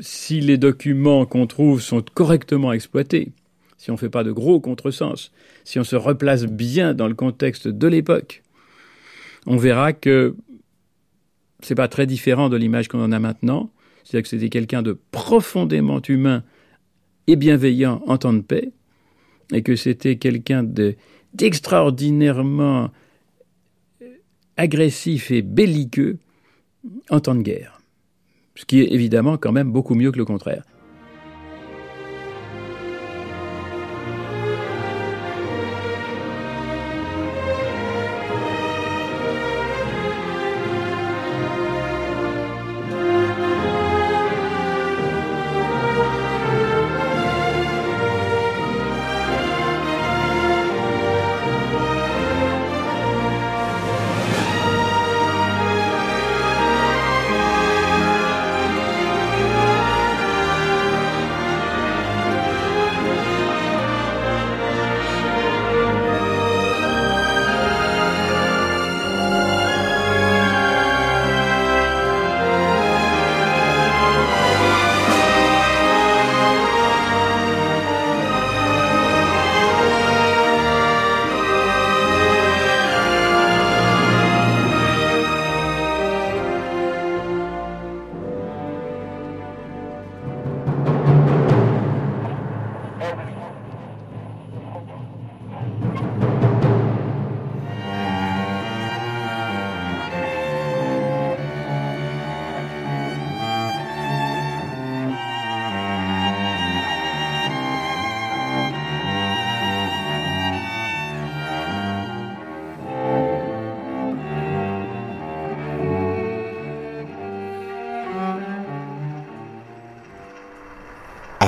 [0.00, 3.32] si les documents qu'on trouve sont correctement exploités,
[3.78, 5.32] si on ne fait pas de gros contresens,
[5.64, 8.42] si on se replace bien dans le contexte de l'époque,
[9.46, 10.36] on verra que
[11.62, 13.70] c'est pas très différent de l'image qu'on en a maintenant.
[14.04, 16.42] C'est-à-dire que c'était quelqu'un de profondément humain
[17.36, 18.70] bienveillant en temps de paix,
[19.52, 20.62] et que c'était quelqu'un
[21.34, 22.90] d'extraordinairement
[24.56, 26.18] agressif et belliqueux
[27.10, 27.80] en temps de guerre.
[28.54, 30.64] Ce qui est évidemment quand même beaucoup mieux que le contraire.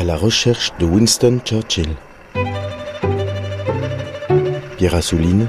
[0.02, 1.86] À la recherche de Winston Churchill.
[4.76, 5.46] Pierre Assouline,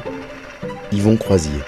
[0.92, 1.60] Yvon Croisier.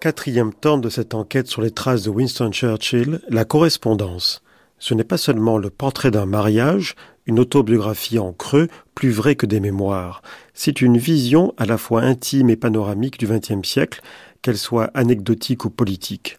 [0.00, 4.42] Quatrième temps de cette enquête sur les traces de Winston Churchill, la correspondance.
[4.78, 6.94] Ce n'est pas seulement le portrait d'un mariage,
[7.26, 10.22] une autobiographie en creux, plus vraie que des mémoires.
[10.52, 14.02] C'est une vision à la fois intime et panoramique du XXe siècle,
[14.42, 16.38] qu'elle soit anecdotique ou politique.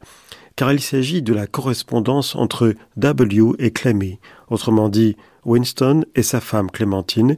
[0.55, 4.19] Car il s'agit de la correspondance entre W et Clemmy,
[4.49, 7.37] autrement dit Winston et sa femme Clémentine,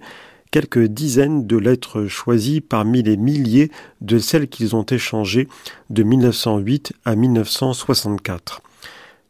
[0.51, 3.71] quelques dizaines de lettres choisies parmi les milliers
[4.01, 5.47] de celles qu'ils ont échangées
[5.89, 8.61] de 1908 à 1964.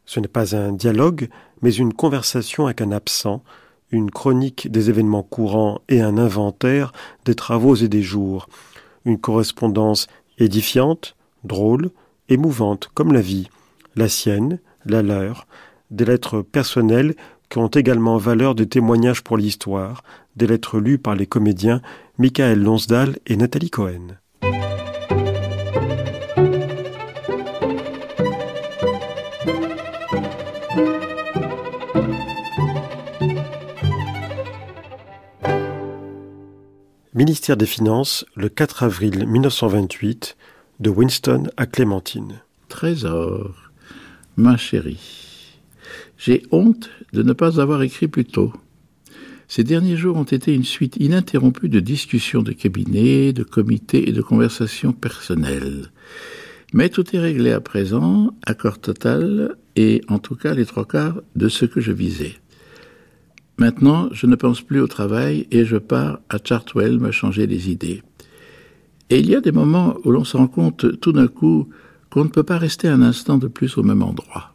[0.05, 1.29] Ce n'est pas un dialogue,
[1.61, 3.43] mais une conversation avec un absent,
[3.91, 6.91] une chronique des événements courants et un inventaire
[7.25, 8.49] des travaux et des jours,
[9.05, 10.07] une correspondance
[10.37, 11.91] édifiante, drôle,
[12.29, 13.49] émouvante comme la vie,
[13.95, 15.47] la sienne, la leur,
[15.91, 17.15] des lettres personnelles
[17.49, 20.03] qui ont également valeur de témoignage pour l'histoire,
[20.35, 21.81] des lettres lues par les comédiens
[22.17, 24.17] Michael Lonsdal et Nathalie Cohen.
[37.17, 40.37] Ministère des Finances, le 4 avril 1928,
[40.79, 42.41] de Winston à Clémentine.
[42.69, 43.71] Trésor,
[44.35, 45.57] ma chérie,
[46.19, 48.53] j'ai honte de ne pas avoir écrit plus tôt.
[49.47, 54.13] Ces derniers jours ont été une suite ininterrompue de discussions de cabinet, de comités et
[54.13, 55.87] de conversations personnelles.
[56.71, 61.19] Mais tout est réglé à présent, accord total, et en tout cas les trois quarts
[61.35, 62.35] de ce que je visais.
[63.57, 67.71] Maintenant, je ne pense plus au travail et je pars à Chartwell me changer les
[67.71, 68.03] idées.
[69.09, 71.67] Et il y a des moments où l'on se rend compte tout d'un coup
[72.09, 74.53] qu'on ne peut pas rester un instant de plus au même endroit.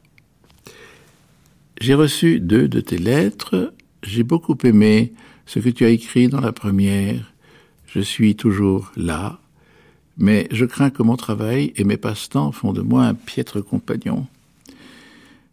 [1.81, 3.73] J'ai reçu deux de tes lettres,
[4.05, 5.13] j'ai beaucoup aimé
[5.47, 7.33] ce que tu as écrit dans la première,
[7.87, 9.41] je suis toujours là,
[10.17, 14.27] mais je crains que mon travail et mes passe-temps font de moi un piètre compagnon.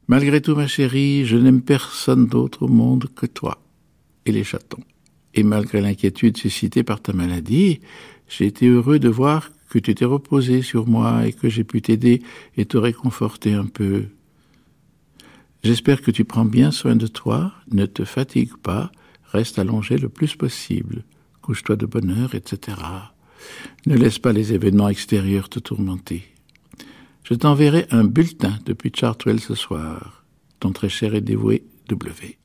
[0.10, 3.62] Malgré tout, ma chérie, je n'aime personne d'autre au monde que toi
[4.26, 4.84] et les chatons.
[5.36, 7.80] Et malgré l'inquiétude suscitée par ta maladie,
[8.28, 11.84] j'ai été heureux de voir que tu t'es reposé sur moi et que j'ai pu
[11.84, 12.24] t'aider
[12.58, 14.06] et te réconforter un peu.
[15.64, 18.92] J'espère que tu prends bien soin de toi, ne te fatigue pas,
[19.26, 21.04] reste allongé le plus possible,
[21.44, 22.78] couche-toi de bonne heure, etc.
[23.86, 26.24] Ne laisse pas les événements extérieurs te tourmenter.
[27.30, 30.26] Je t'enverrai un bulletin depuis Chartwell ce soir.
[30.60, 32.39] Ton très cher et dévoué W.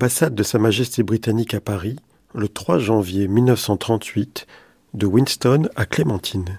[0.00, 1.96] De Sa Majesté britannique à Paris,
[2.34, 4.46] le 3 janvier 1938,
[4.94, 6.58] de Winston à Clémentine.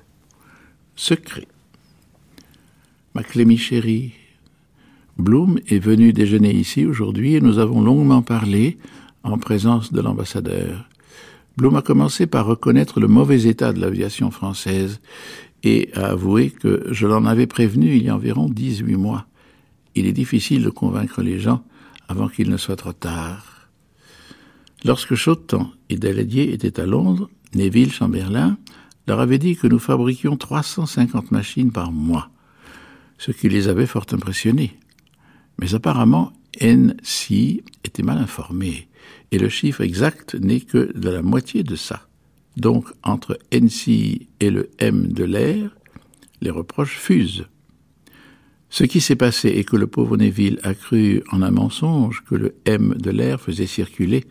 [0.96, 1.48] Secret.
[3.16, 3.24] Ma
[3.58, 4.14] chérie,
[5.18, 8.78] Bloom est venu déjeuner ici aujourd'hui et nous avons longuement parlé
[9.24, 10.88] en présence de l'ambassadeur.
[11.58, 15.02] Bloom a commencé par reconnaître le mauvais état de l'aviation française
[15.64, 19.26] et a avoué que je l'en avais prévenu il y a environ 18 mois.
[19.96, 21.64] Il est difficile de convaincre les gens
[22.12, 23.70] avant qu'il ne soit trop tard.
[24.84, 28.58] Lorsque Chautemps et Daladier étaient à Londres, Neville Chamberlain
[29.08, 32.30] leur avait dit que nous fabriquions 350 machines par mois,
[33.18, 34.78] ce qui les avait fort impressionnés.
[35.58, 38.90] Mais apparemment, NC était mal informé,
[39.32, 42.08] et le chiffre exact n'est que de la moitié de ça.
[42.58, 45.78] Donc, entre NC et le M de l'air,
[46.42, 47.46] les reproches fusent.
[48.72, 52.36] Ce qui s'est passé est que le pauvre Neville a cru en un mensonge que
[52.36, 54.24] le M de l'air faisait circuler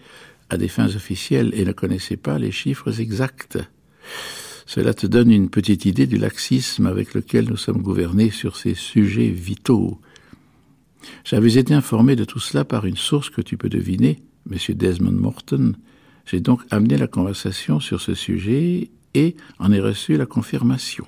[0.49, 3.59] à des fins officielles et ne connaissait pas les chiffres exacts.
[4.65, 8.75] Cela te donne une petite idée du laxisme avec lequel nous sommes gouvernés sur ces
[8.75, 10.01] sujets vitaux.
[11.23, 14.21] J'avais été informé de tout cela par une source que tu peux deviner,
[14.51, 14.57] M.
[14.75, 15.75] Desmond Morton.
[16.25, 21.07] J'ai donc amené la conversation sur ce sujet et en ai reçu la confirmation.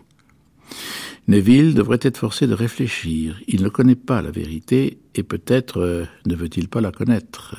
[1.28, 3.40] Neville devrait être forcé de réfléchir.
[3.46, 7.56] Il ne connaît pas la vérité et peut-être euh, ne veut-il pas la connaître.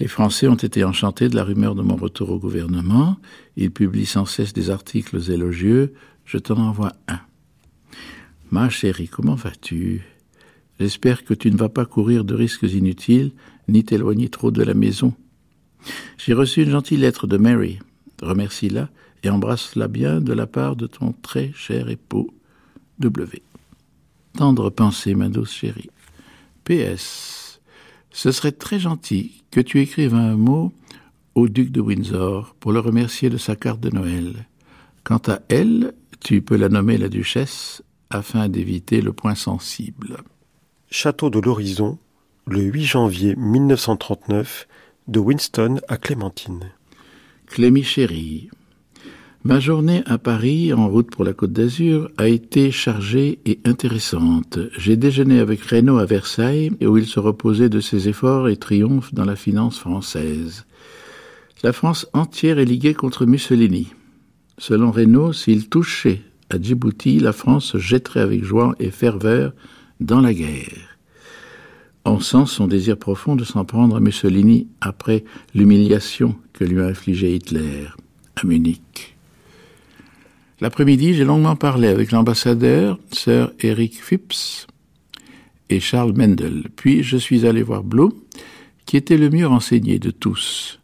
[0.00, 3.18] Les Français ont été enchantés de la rumeur de mon retour au gouvernement.
[3.56, 5.92] Ils publient sans cesse des articles élogieux.
[6.24, 7.20] Je t'en envoie un.
[8.50, 10.02] Ma chérie, comment vas-tu?
[10.80, 13.32] J'espère que tu ne vas pas courir de risques inutiles,
[13.68, 15.14] ni t'éloigner trop de la maison.
[16.16, 17.78] J'ai reçu une gentille lettre de Mary.
[18.22, 18.88] Remercie-la
[19.22, 22.30] et embrasse-la bien de la part de ton très cher époux
[22.98, 23.42] W.
[24.36, 25.90] Tendre pensée, ma douce chérie.
[26.64, 27.60] PS.
[28.10, 30.72] Ce serait très gentil que tu écrives un mot
[31.34, 34.46] au duc de Windsor pour le remercier de sa carte de Noël.
[35.04, 40.18] Quant à elle, tu peux la nommer la duchesse afin d'éviter le point sensible.
[40.90, 41.98] Château de l'Horizon,
[42.46, 44.68] le 8 janvier 1939,
[45.08, 46.70] de Winston à Clémentine.
[47.46, 48.50] Clémy chérie,
[49.44, 54.58] ma journée à Paris, en route pour la Côte d'Azur, a été chargée et intéressante.
[54.78, 59.12] J'ai déjeuné avec Reynaud à Versailles, où il se reposait de ses efforts et triomphe
[59.12, 60.64] dans la finance française.
[61.62, 63.88] La France entière est liguée contre Mussolini.
[64.58, 69.52] Selon Reynaud, s'il touchait à Djibouti, la France se jetterait avec joie et ferveur
[70.00, 70.98] dans la guerre.
[72.04, 75.24] On sent son désir profond de s'en prendre à Mussolini après
[75.54, 77.86] l'humiliation que lui a infligée Hitler
[78.36, 79.11] à Munich.
[80.62, 84.68] L'après-midi, j'ai longuement parlé avec l'ambassadeur, Sir Eric Phipps
[85.68, 86.68] et Charles Mendel.
[86.76, 88.12] Puis je suis allé voir Blum,
[88.86, 90.78] qui était le mieux renseigné de tous.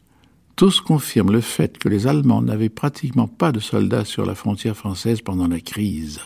[0.56, 4.76] Tous confirment le fait que les Allemands n'avaient pratiquement pas de soldats sur la frontière
[4.76, 6.18] française pendant la crise.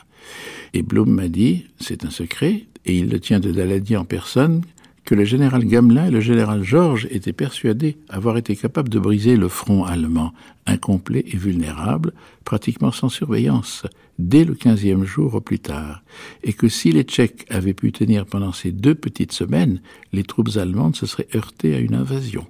[0.73, 4.63] Et Blum m'a dit, c'est un secret, et il le tient de Daladier en personne,
[5.05, 9.37] que le général Gamelin et le général Georges étaient persuadés avoir été capables de briser
[9.37, 10.33] le front allemand,
[10.67, 12.13] incomplet et vulnérable,
[12.45, 13.85] pratiquement sans surveillance,
[14.19, 16.03] dès le quinzième jour au plus tard,
[16.45, 19.81] et que si les Tchèques avaient pu tenir pendant ces deux petites semaines,
[20.13, 22.47] les troupes allemandes se seraient heurtées à une invasion.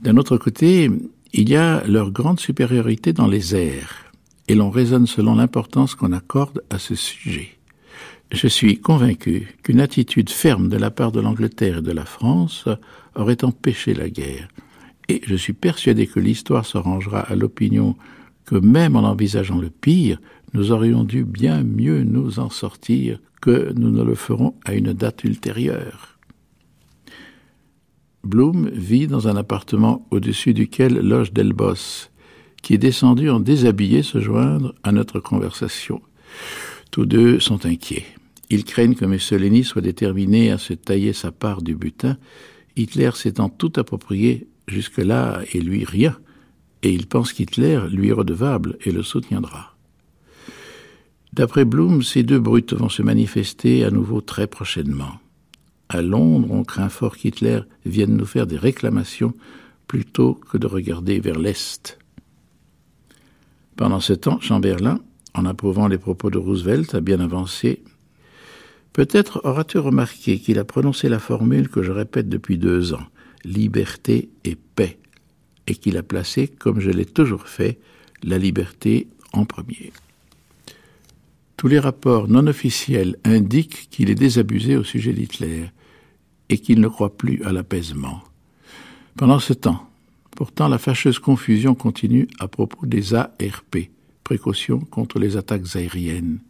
[0.00, 0.90] D'un autre côté,
[1.32, 4.12] il y a leur grande supériorité dans les airs,
[4.48, 7.56] et l'on raisonne selon l'importance qu'on accorde à ce sujet.
[8.32, 12.66] Je suis convaincu qu'une attitude ferme de la part de l'Angleterre et de la France
[13.14, 14.48] aurait empêché la guerre,
[15.10, 17.94] et je suis persuadé que l'histoire se rangera à l'opinion
[18.46, 20.18] que même en envisageant le pire,
[20.54, 24.94] nous aurions dû bien mieux nous en sortir que nous ne le ferons à une
[24.94, 26.18] date ultérieure.
[28.24, 32.08] Bloom vit dans un appartement au-dessus duquel loge Delbos,
[32.62, 36.00] qui est descendu en déshabillé se joindre à notre conversation.
[36.90, 38.06] Tous deux sont inquiets.
[38.52, 42.18] Ils craignent que Mussolini soit déterminé à se tailler sa part du butin,
[42.76, 46.18] Hitler s'étant tout approprié jusque-là et lui rien,
[46.82, 49.74] et ils pensent qu'Hitler lui est redevable et le soutiendra.
[51.32, 55.14] D'après Blum, ces deux brutes vont se manifester à nouveau très prochainement.
[55.88, 59.32] À Londres, on craint fort qu'Hitler vienne nous faire des réclamations
[59.86, 61.98] plutôt que de regarder vers l'Est.
[63.76, 65.00] Pendant ce temps, Chamberlain,
[65.32, 67.82] en approuvant les propos de Roosevelt, a bien avancé.
[68.92, 73.06] Peut-être auras-tu remarqué qu'il a prononcé la formule que je répète depuis deux ans,
[73.44, 74.98] liberté et paix,
[75.66, 77.78] et qu'il a placé, comme je l'ai toujours fait,
[78.22, 79.92] la liberté en premier.
[81.56, 85.66] Tous les rapports non officiels indiquent qu'il est désabusé au sujet d'Hitler
[86.48, 88.22] et qu'il ne croit plus à l'apaisement.
[89.16, 89.88] Pendant ce temps,
[90.36, 93.90] pourtant, la fâcheuse confusion continue à propos des ARP,
[94.24, 96.40] précautions contre les attaques aériennes.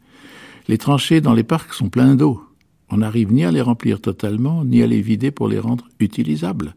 [0.68, 2.43] Les tranchées dans les parcs sont pleines d'eau.
[2.89, 6.74] On n'arrive ni à les remplir totalement, ni à les vider pour les rendre utilisables.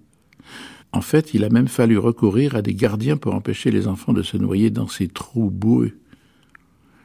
[0.91, 4.23] En fait, il a même fallu recourir à des gardiens pour empêcher les enfants de
[4.23, 5.97] se noyer dans ces trous boueux.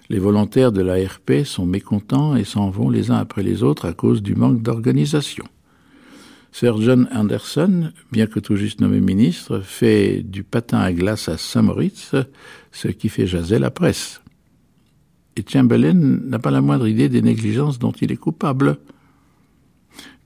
[0.09, 3.93] Les volontaires de l'ARP sont mécontents et s'en vont les uns après les autres à
[3.93, 5.44] cause du manque d'organisation.
[6.52, 11.36] Sir John Anderson, bien que tout juste nommé ministre, fait du patin à glace à
[11.36, 12.15] Saint-Moritz,
[12.73, 14.19] ce qui fait jaser la presse.
[15.36, 18.78] Et Chamberlain n'a pas la moindre idée des négligences dont il est coupable.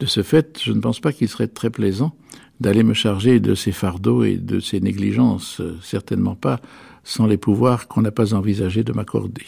[0.00, 2.16] De ce fait, je ne pense pas qu'il serait très plaisant
[2.60, 6.60] d'aller me charger de ses fardeaux et de ses négligences, certainement pas
[7.02, 9.44] sans les pouvoirs qu'on n'a pas envisagé de m'accorder.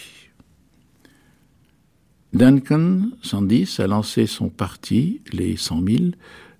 [2.32, 6.16] Duncan, 110, a lancé son parti, les cent mille,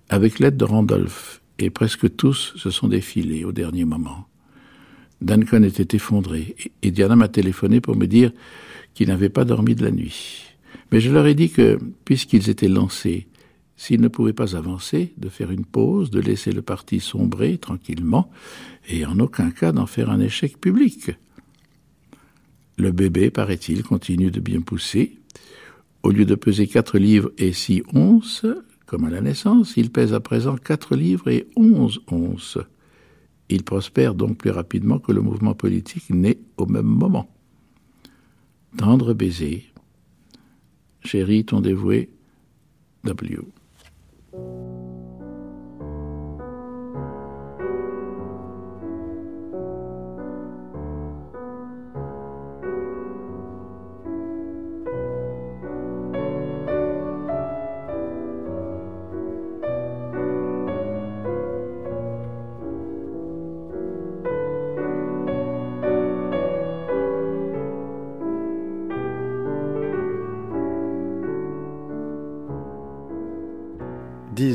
[0.09, 4.25] avec l'aide de Randolph, et presque tous se sont défilés au dernier moment.
[5.21, 8.31] Duncan était effondré, et Diana m'a téléphoné pour me dire
[8.97, 10.41] qu'il n'avait pas dormi de la nuit.
[10.91, 13.27] Mais je leur ai dit que, puisqu'ils étaient lancés,
[13.75, 18.31] s'ils ne pouvaient pas avancer, de faire une pause, de laisser le parti sombrer tranquillement,
[18.89, 21.11] et en aucun cas d'en faire un échec public.
[22.77, 25.19] Le bébé, paraît-il, continue de bien pousser,
[26.01, 28.47] au lieu de peser quatre livres et six onces,
[28.87, 32.57] Comme à la naissance, il pèse à présent 4 livres et 11 onces.
[33.49, 37.29] Il prospère donc plus rapidement que le mouvement politique né au même moment.
[38.77, 39.73] Tendre baiser.
[41.03, 42.11] Chéri, ton dévoué,
[43.05, 43.39] W.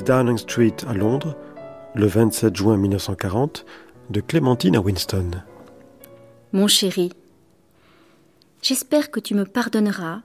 [0.02, 1.36] 10 Downing Street à Londres,
[1.94, 3.64] le 27 juin 1940,
[4.10, 5.30] de Clémentine à Winston.
[6.52, 7.12] Mon chéri,
[8.62, 10.22] j'espère que tu me pardonneras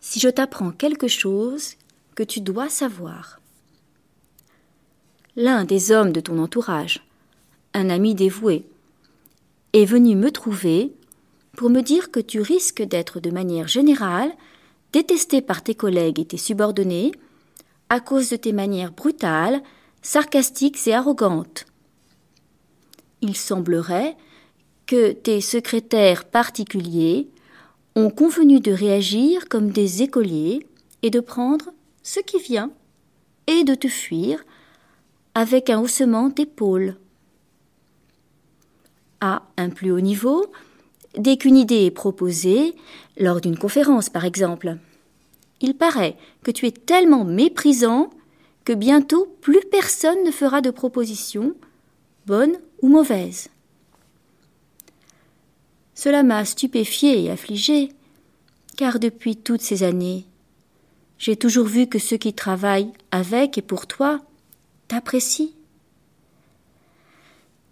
[0.00, 1.74] si je t'apprends quelque chose
[2.14, 3.40] que tu dois savoir.
[5.36, 7.04] L'un des hommes de ton entourage,
[7.74, 8.64] un ami dévoué,
[9.74, 10.92] est venu me trouver
[11.56, 14.32] pour me dire que tu risques d'être de manière générale
[14.92, 17.12] détesté par tes collègues et tes subordonnés
[17.92, 19.62] à cause de tes manières brutales,
[20.00, 21.66] sarcastiques et arrogantes.
[23.20, 24.16] Il semblerait
[24.86, 27.28] que tes secrétaires particuliers
[27.94, 30.66] ont convenu de réagir comme des écoliers
[31.02, 31.66] et de prendre
[32.02, 32.70] ce qui vient
[33.46, 34.42] et de te fuir
[35.34, 36.96] avec un haussement d'épaule.
[39.20, 40.46] À un plus haut niveau,
[41.18, 42.74] dès qu'une idée est proposée,
[43.18, 44.78] lors d'une conférence par exemple,
[45.62, 48.10] il paraît que tu es tellement méprisant
[48.64, 51.54] que bientôt plus personne ne fera de proposition,
[52.26, 53.48] bonne ou mauvaise.
[55.94, 57.90] Cela m'a stupéfié et affligé,
[58.76, 60.26] car depuis toutes ces années,
[61.18, 64.20] j'ai toujours vu que ceux qui travaillent avec et pour toi
[64.88, 65.50] t'apprécient.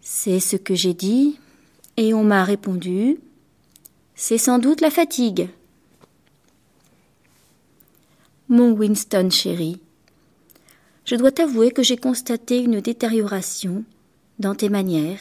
[0.00, 1.38] C'est ce que j'ai dit,
[1.96, 3.18] et on m'a répondu
[4.14, 5.48] C'est sans doute la fatigue.
[8.52, 9.80] Mon Winston chéri,
[11.04, 13.84] je dois t'avouer que j'ai constaté une détérioration
[14.40, 15.20] dans tes manières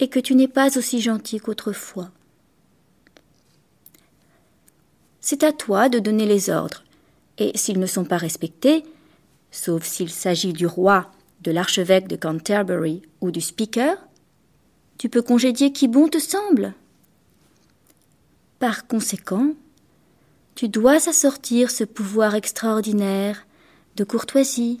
[0.00, 2.10] et que tu n'es pas aussi gentil qu'autrefois.
[5.20, 6.82] C'est à toi de donner les ordres,
[7.38, 8.82] et s'ils ne sont pas respectés,
[9.52, 11.12] sauf s'il s'agit du roi,
[11.42, 13.96] de l'archevêque de Canterbury ou du speaker,
[14.98, 16.74] tu peux congédier qui bon te semble.
[18.58, 19.54] Par conséquent,
[20.54, 23.46] tu dois assortir ce pouvoir extraordinaire
[23.96, 24.80] de courtoisie,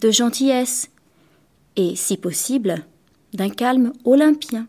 [0.00, 0.90] de gentillesse,
[1.76, 2.84] et, si possible,
[3.32, 4.66] d'un calme olympien.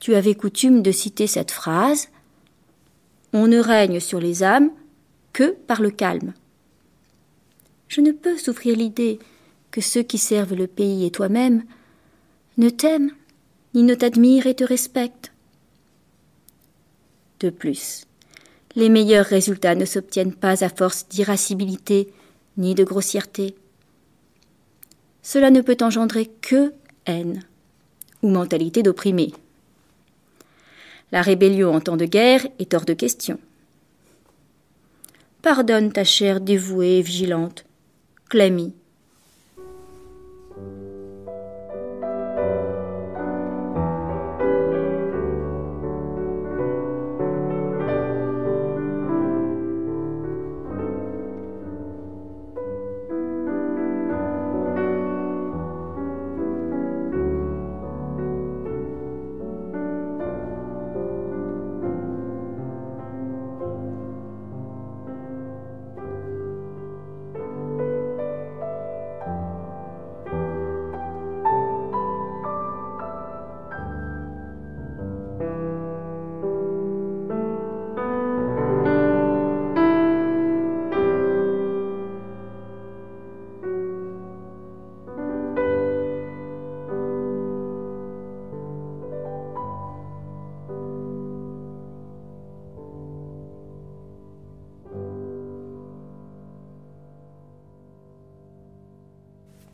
[0.00, 2.08] Tu avais coutume de citer cette phrase
[3.32, 4.70] On ne règne sur les âmes
[5.32, 6.32] que par le calme.
[7.88, 9.18] Je ne peux souffrir l'idée
[9.70, 11.64] que ceux qui servent le pays et toi-même
[12.56, 13.12] ne t'aiment,
[13.74, 15.32] ni ne t'admirent et te respectent.
[17.40, 18.06] De plus,
[18.76, 22.12] les meilleurs résultats ne s'obtiennent pas à force d'irascibilité
[22.56, 23.54] ni de grossièreté.
[25.22, 26.72] Cela ne peut engendrer que
[27.06, 27.42] haine
[28.22, 29.32] ou mentalité d'opprimé.
[31.12, 33.38] La rébellion en temps de guerre est hors de question.
[35.42, 37.64] Pardonne ta chère dévouée et vigilante,
[38.28, 38.74] Clémy.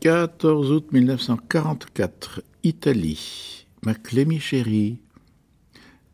[0.06, 3.66] 14 août 1944, Italie.
[3.84, 4.98] Ma Clémy chérie.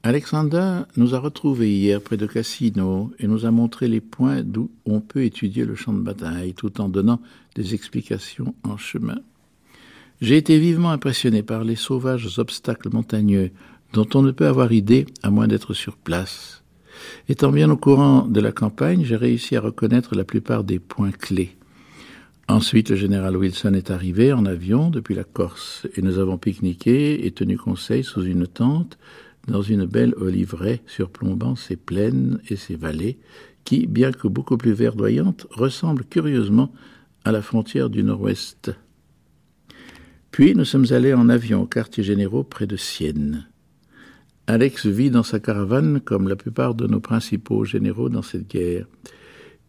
[0.02, 4.70] Alexander nous a retrouvés hier près de Cassino et nous a montré les points d'où
[4.86, 7.20] on peut étudier le champ de bataille tout en donnant
[7.54, 9.18] des explications en chemin.
[10.22, 13.50] J'ai été vivement impressionné par les sauvages obstacles montagneux
[13.92, 16.64] dont on ne peut avoir idée à moins d'être sur place.
[17.28, 21.12] Étant bien au courant de la campagne, j'ai réussi à reconnaître la plupart des points
[21.12, 21.58] clés.
[22.48, 27.24] Ensuite, le général Wilson est arrivé en avion depuis la Corse et nous avons pique-niqué
[27.26, 28.98] et tenu conseil sous une tente
[29.46, 33.18] dans une belle oliveraie surplombant ses plaines et ses vallées
[33.64, 36.72] qui, bien que beaucoup plus verdoyantes, ressemblent curieusement
[37.24, 38.72] à la frontière du nord-ouest.
[40.30, 43.46] Puis nous sommes allés en avion au quartier généraux près de Sienne.
[44.46, 48.86] Alex vit dans sa caravane comme la plupart de nos principaux généraux dans cette guerre.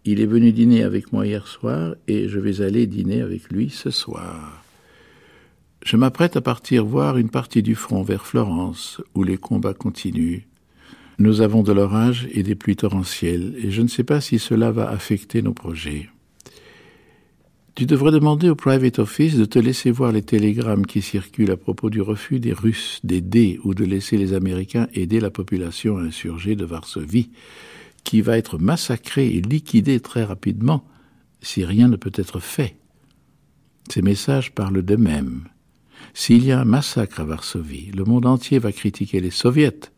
[0.06, 3.70] Il est venu dîner avec moi hier soir et je vais aller dîner avec lui
[3.70, 4.64] ce soir.
[5.86, 10.42] Je m'apprête à partir voir une partie du front vers Florence, où les combats continuent.
[11.20, 14.72] Nous avons de l'orage et des pluies torrentielles, et je ne sais pas si cela
[14.72, 16.10] va affecter nos projets.
[17.76, 21.58] Tu devrais demander au Private Office de te laisser voir les télégrammes qui circulent à
[21.58, 26.56] propos du refus des Russes d'aider ou de laisser les Américains aider la population insurgée
[26.56, 27.30] de Varsovie,
[28.04, 30.86] qui va être massacrée et liquidée très rapidement
[31.42, 32.78] si rien ne peut être fait.
[33.90, 35.48] Ces messages parlent d'eux-mêmes.
[36.14, 39.92] S'il y a un massacre à Varsovie, le monde entier va critiquer les soviets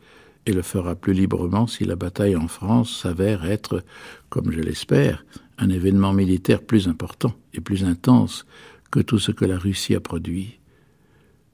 [0.45, 3.83] et le fera plus librement si la bataille en France s'avère être,
[4.29, 5.25] comme je l'espère,
[5.57, 8.45] un événement militaire plus important et plus intense
[8.91, 10.59] que tout ce que la Russie a produit.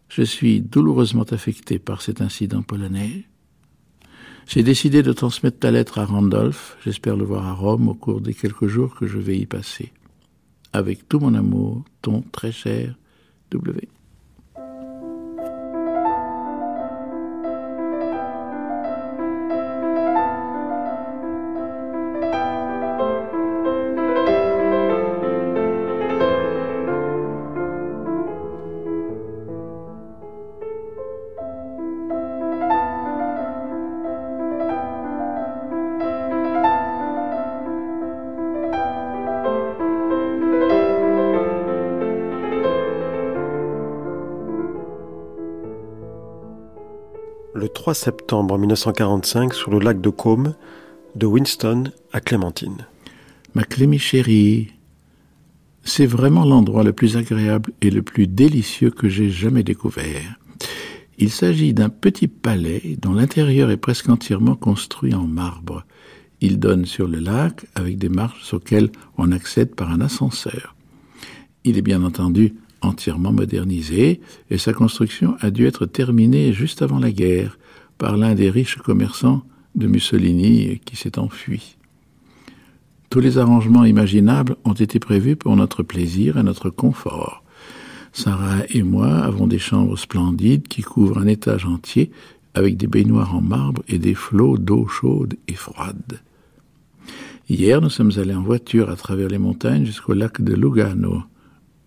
[0.10, 3.26] Je suis douloureusement affecté par cet incident polonais.
[4.48, 6.78] J'ai décidé de transmettre ta lettre à Randolph.
[6.84, 9.92] J'espère le voir à Rome au cours des quelques jours que je vais y passer.
[10.74, 12.96] Avec tout mon amour, ton très cher
[13.52, 13.88] W.
[47.82, 50.54] le 3 septembre 1945 sur le lac de Caume,
[51.16, 52.86] de Winston à Clémentine.
[53.56, 54.68] Ma Clémy chérie,
[55.84, 60.38] c'est vraiment l'endroit le plus agréable et le plus délicieux que j'ai jamais découvert.
[61.18, 65.84] Il s'agit d'un petit palais dont l'intérieur est presque entièrement construit en marbre.
[66.40, 70.76] Il donne sur le lac avec des marches auxquelles on accède par un ascenseur.
[71.64, 74.22] Il est bien entendu entièrement modernisé,
[74.52, 77.58] et sa construction a dû être terminée juste avant la guerre
[78.02, 79.44] par l'un des riches commerçants
[79.76, 81.78] de Mussolini qui s'est enfui.
[83.12, 87.44] Tous les arrangements imaginables ont été prévus pour notre plaisir et notre confort.
[88.12, 92.10] Sarah et moi avons des chambres splendides qui couvrent un étage entier
[92.56, 96.22] avec des baignoires en marbre et des flots d'eau chaude et froide.
[97.50, 101.22] Hier, nous sommes allés en voiture à travers les montagnes jusqu'au lac de Lugano,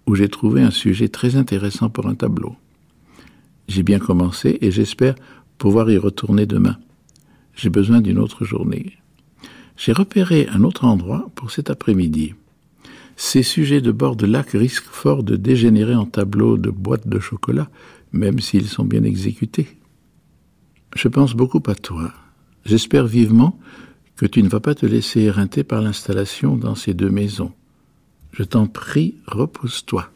[0.07, 2.55] où j'ai trouvé un sujet très intéressant pour un tableau.
[3.67, 5.17] J'ai bien commencé et j'espère
[5.59, 6.77] pouvoir y retourner demain.
[7.55, 8.97] J'ai besoin d'une autre journée.
[9.77, 12.35] J'ai repéré un autre endroit pour cet après-midi.
[13.17, 17.21] Ces sujets de bord de lac risquent fort de dégénérer en tableaux de boîtes de
[17.21, 17.69] chocolat,
[18.13, 19.69] même s'ils sont bien exécutés.
[20.95, 22.13] Je pense beaucoup à toi.
[22.65, 23.59] J'espère vivement
[24.17, 27.53] que tu ne vas pas te laisser éreinter par l'installation dans ces deux maisons.
[28.33, 30.11] Je t'en prie, repose-toi.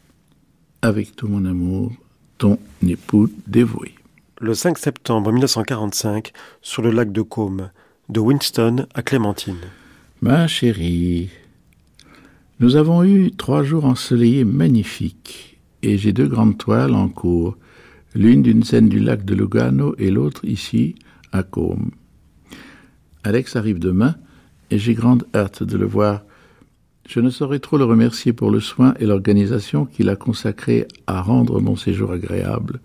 [0.82, 1.92] Avec tout mon amour,
[2.38, 3.97] ton époux dévoué.
[4.40, 6.32] Le 5 septembre 1945,
[6.62, 7.70] sur le lac de Caume,
[8.08, 9.56] de Winston à Clémentine.
[10.20, 11.30] Ma chérie,
[12.60, 17.56] nous avons eu trois jours ensoleillés magnifiques, et j'ai deux grandes toiles en cours,
[18.14, 20.94] l'une d'une scène du lac de Lugano et l'autre ici,
[21.32, 21.90] à Caume.
[23.24, 24.14] Alex arrive demain,
[24.70, 26.22] et j'ai grande hâte de le voir
[27.08, 31.22] je ne saurais trop le remercier pour le soin et l'organisation qu'il a consacré à
[31.22, 32.80] rendre mon séjour agréable.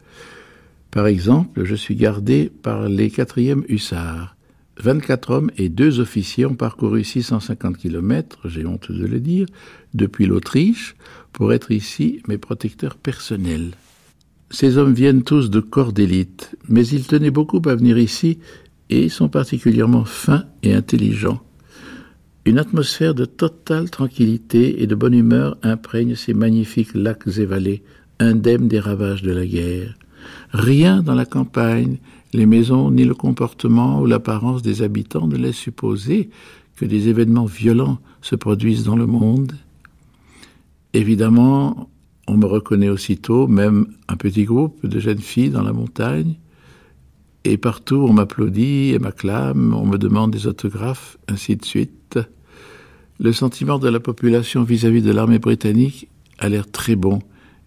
[0.94, 4.36] Par exemple, je suis gardé par les 4e hussards.
[4.80, 9.48] 24 hommes et deux officiers ont parcouru 650 kilomètres, j'ai honte de le dire,
[9.96, 10.96] depuis l'Autriche,
[11.32, 13.72] pour être ici mes protecteurs personnels.
[14.52, 18.38] Ces hommes viennent tous de corps d'élite, mais ils tenaient beaucoup à venir ici
[18.92, 21.42] et sont particulièrement fins et intelligents.
[22.46, 27.82] Une atmosphère de totale tranquillité et de bonne humeur imprègne ces magnifiques lacs et vallées,
[28.20, 29.96] indemnes des ravages de la guerre.
[30.52, 31.98] Rien dans la campagne,
[32.34, 36.30] les maisons, ni le comportement ou l'apparence des habitants ne laisse supposer
[36.76, 39.54] que des événements violents se produisent dans le monde.
[40.94, 41.90] Évidemment,
[42.28, 46.36] on me reconnaît aussitôt, même un petit groupe de jeunes filles dans la montagne.
[47.44, 52.20] Et partout, on m'applaudit et m'acclame, on me demande des autographes, ainsi de suite.
[53.20, 56.08] Le sentiment de la population vis-à-vis de l'armée britannique
[56.40, 57.20] a l'air très bon,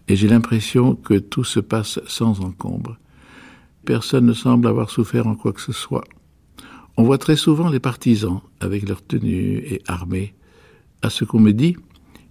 [0.07, 2.97] et j'ai l'impression que tout se passe sans encombre.
[3.85, 6.03] Personne ne semble avoir souffert en quoi que ce soit.
[6.97, 10.33] On voit très souvent les partisans, avec leurs tenues et armés.
[11.01, 11.75] À ce qu'on me dit,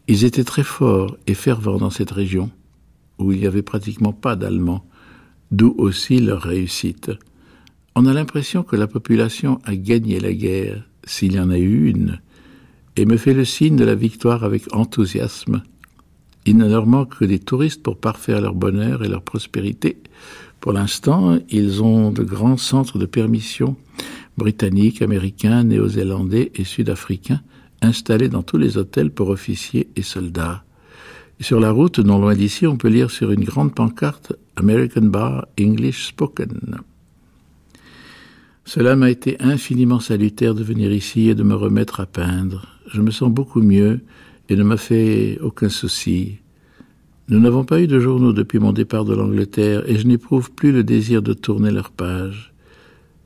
[0.09, 2.51] ils étaient très forts et fervents dans cette région,
[3.19, 4.85] où il n'y avait pratiquement pas d'Allemands,
[5.51, 7.11] d'où aussi leur réussite.
[7.95, 11.89] On a l'impression que la population a gagné la guerre, s'il y en a eu
[11.89, 12.21] une,
[12.97, 15.63] et me fait le signe de la victoire avec enthousiasme.
[16.47, 19.99] Il ne leur manque que des touristes pour parfaire leur bonheur et leur prospérité.
[20.61, 23.77] Pour l'instant, ils ont de grands centres de permission
[24.37, 27.41] britanniques, américains, néo-zélandais et sud-africains
[27.83, 30.63] installés dans tous les hôtels pour officiers et soldats.
[31.41, 35.47] sur la route, non loin d'ici, on peut lire sur une grande pancarte American Bar
[35.61, 36.79] English Spoken.
[38.65, 42.67] Cela m'a été infiniment salutaire de venir ici et de me remettre à peindre.
[42.93, 44.01] Je me sens beaucoup mieux
[44.49, 46.39] et ne m'a fait aucun souci.
[47.29, 50.71] Nous n'avons pas eu de journaux depuis mon départ de l'Angleterre et je n'éprouve plus
[50.71, 52.53] le désir de tourner leurs pages.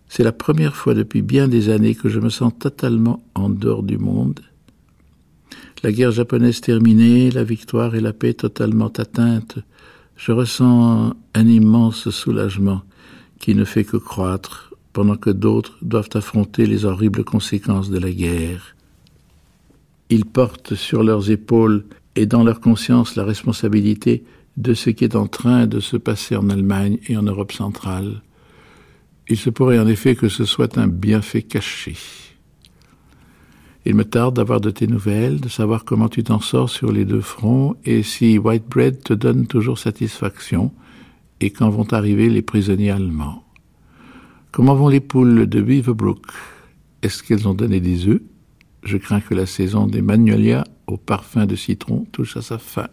[0.08, 3.82] C'est la première fois depuis bien des années que je me sens totalement en dehors
[3.82, 4.40] du monde.
[5.82, 9.58] La guerre japonaise terminée, la victoire et la paix totalement atteintes,
[10.16, 12.82] je ressens un immense soulagement
[13.38, 18.10] qui ne fait que croître pendant que d'autres doivent affronter les horribles conséquences de la
[18.10, 18.74] guerre.
[20.10, 21.84] Ils portent sur leurs épaules
[22.16, 24.24] et dans leur conscience la responsabilité
[24.56, 28.20] de ce qui est en train de se passer en Allemagne et en Europe centrale.
[29.28, 31.96] Il se pourrait en effet que ce soit un bienfait caché.
[33.86, 37.04] Il me tarde d'avoir de tes nouvelles, de savoir comment tu t'en sors sur les
[37.04, 40.72] deux fronts et si Whitebread te donne toujours satisfaction
[41.40, 43.44] et quand vont arriver les prisonniers allemands.
[44.50, 46.26] Comment vont les poules de Beaverbrook?
[47.02, 48.20] Est-ce qu'elles ont donné des œufs?
[48.82, 52.88] Je crains que la saison des magnolias au parfum de citron touche à sa fin.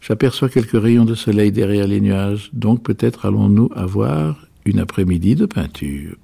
[0.00, 5.46] J'aperçois quelques rayons de soleil derrière les nuages, donc peut-être allons-nous avoir une après-midi de
[5.46, 6.16] peinture.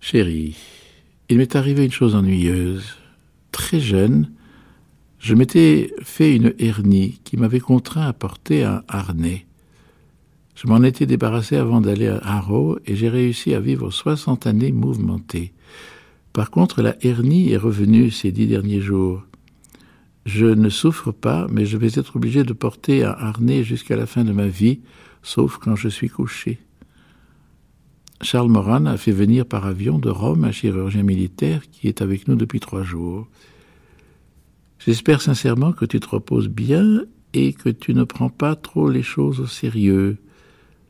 [0.00, 0.56] Chérie,
[1.28, 2.96] il m'est arrivé une chose ennuyeuse.
[3.52, 4.30] Très jeune,
[5.18, 9.46] je m'étais fait une hernie qui m'avait contraint à porter un harnais.
[10.54, 14.72] Je m'en étais débarrassé avant d'aller à Harrow et j'ai réussi à vivre soixante années
[14.72, 15.52] mouvementées.
[16.34, 19.22] Par contre, la hernie est revenue ces dix derniers jours.
[20.26, 24.04] Je ne souffre pas, mais je vais être obligé de porter un harnais jusqu'à la
[24.04, 24.80] fin de ma vie,
[25.22, 26.58] sauf quand je suis couché.
[28.20, 32.26] Charles Moran a fait venir par avion de Rome un chirurgien militaire qui est avec
[32.26, 33.28] nous depuis trois jours.
[34.80, 37.02] J'espère sincèrement que tu te reposes bien
[37.32, 40.18] et que tu ne prends pas trop les choses au sérieux.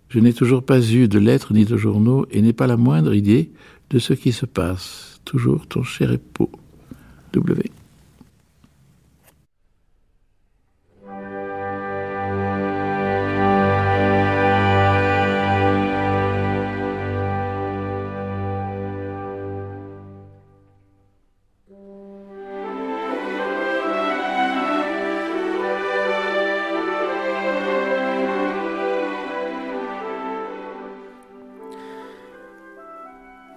[0.09, 3.13] Je n'ai toujours pas eu de lettres ni de journaux et n'ai pas la moindre
[3.13, 3.53] idée
[3.91, 5.14] de ce qui se passe.
[5.25, 6.51] Toujours ton cher époux.
[7.33, 7.71] W.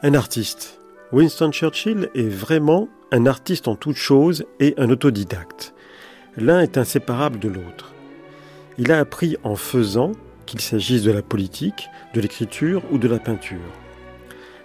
[0.04, 0.80] Un artiste.
[1.14, 5.74] Winston Churchill est vraiment un artiste en toutes choses et un autodidacte.
[6.36, 7.94] L'un est inséparable de l'autre.
[8.78, 10.12] Il a appris en faisant,
[10.46, 13.72] qu'il s'agisse de la politique, de l'écriture ou de la peinture.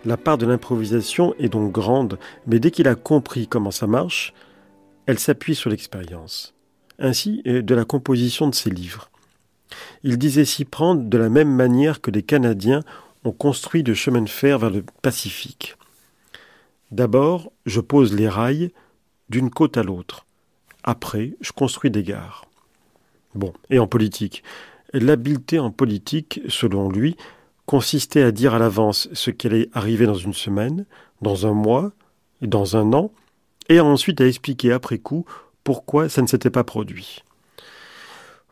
[0.04, 4.34] La part de l'improvisation est donc grande, mais dès qu'il a compris comment ça marche,
[5.06, 6.54] elle s'appuie sur l'expérience.
[6.98, 9.10] Ainsi de la composition de ses livres.
[10.02, 12.82] Il disait s'y prendre de la même manière que les Canadiens
[13.24, 15.76] on construit de chemin de fer vers le Pacifique.
[16.92, 18.70] D'abord, je pose les rails
[19.30, 20.26] d'une côte à l'autre.
[20.84, 22.44] Après, je construis des gares.
[23.34, 24.44] Bon, et en politique
[24.92, 27.16] L'habileté en politique, selon lui,
[27.64, 30.84] consistait à dire à l'avance ce qui allait arriver dans une semaine,
[31.22, 31.92] dans un mois,
[32.42, 33.10] dans un an,
[33.70, 35.24] et ensuite à expliquer après coup
[35.64, 37.22] pourquoi ça ne s'était pas produit.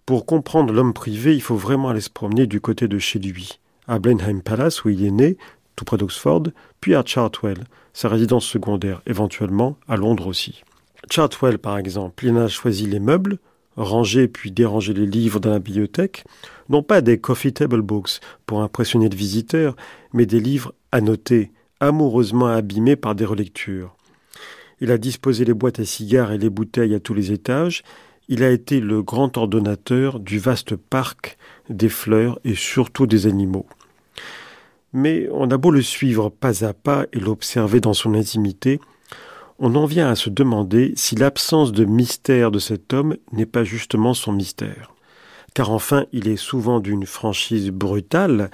[0.07, 3.61] Pour comprendre l'homme privé, il faut vraiment aller se promener du côté de chez lui,
[3.87, 5.37] à Blenheim Palace où il est né,
[5.77, 6.45] tout près d'Oxford,
[6.81, 10.63] puis à Chartwell, sa résidence secondaire, éventuellement à Londres aussi.
[11.11, 13.39] Chartwell, par exemple, il a choisi les meubles,
[13.77, 16.25] rangé puis dérangé les livres dans la bibliothèque,
[16.69, 19.77] non pas des coffee table books pour impressionner le visiteur,
[20.13, 21.51] mais des livres annotés,
[21.81, 23.97] amoureusement abîmés par des relectures.
[24.81, 27.83] Il a disposé les boîtes à cigares et les bouteilles à tous les étages,
[28.29, 31.37] il a été le grand ordonnateur du vaste parc
[31.69, 33.67] des fleurs et surtout des animaux.
[34.93, 38.81] Mais on a beau le suivre pas à pas et l'observer dans son intimité,
[39.63, 43.63] on en vient à se demander si l'absence de mystère de cet homme n'est pas
[43.63, 44.95] justement son mystère.
[45.55, 48.51] Car enfin, il est souvent d'une franchise brutale,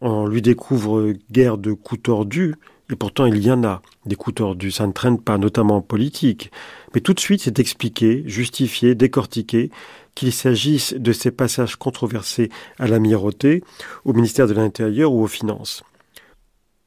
[0.00, 2.54] on lui découvre guère de coups tordus,
[2.90, 5.82] et pourtant il y en a, des coups tordus, ça ne traîne pas, notamment en
[5.82, 6.52] politique.
[6.94, 9.70] Mais tout de suite c'est expliqué, justifié, décortiqué,
[10.18, 12.50] qu'il s'agisse de ces passages controversés
[12.80, 13.62] à l'amirauté,
[14.04, 15.84] au ministère de l'Intérieur ou aux Finances.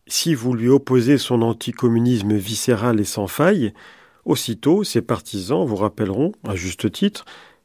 [0.06, 3.72] Si vous lui opposez son anticommunisme viscéral et sans faille,
[4.26, 7.24] aussitôt ses partisans vous rappelleront, à juste titre,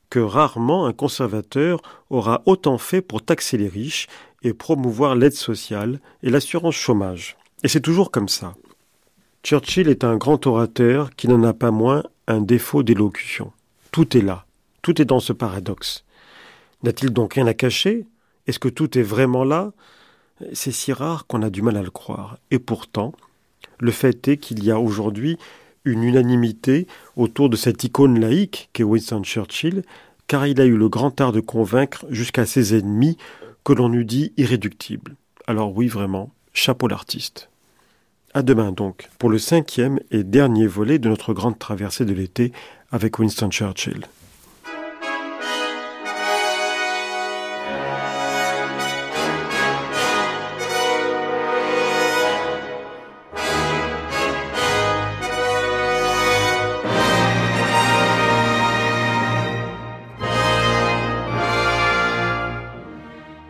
[0.08, 4.06] que rarement un conservateur aura autant fait pour taxer les riches
[4.44, 7.36] et promouvoir l'aide sociale et l'assurance chômage.
[7.64, 8.54] Et c'est toujours comme ça.
[9.42, 13.50] Churchill est un grand orateur qui n'en a pas moins un défaut d'élocution.
[13.90, 14.45] Tout est là,
[14.82, 16.04] tout est dans ce paradoxe.
[16.82, 18.06] N'a-t-il donc rien à cacher?
[18.46, 19.72] Est-ce que tout est vraiment là?
[20.52, 22.38] C'est si rare qu'on a du mal à le croire.
[22.50, 23.12] Et pourtant,
[23.78, 25.38] le fait est qu'il y a aujourd'hui
[25.84, 26.86] une unanimité
[27.16, 29.82] autour de cette icône laïque qu'est Winston Churchill,
[30.26, 33.16] car il a eu le grand art de convaincre jusqu'à ses ennemis
[33.64, 35.16] que l'on eût dit irréductibles.
[35.46, 37.48] Alors oui, vraiment, chapeau l'artiste.
[38.34, 42.52] À demain donc, pour le cinquième et dernier volet de notre grande traversée de l'été
[42.90, 44.06] avec Winston Churchill.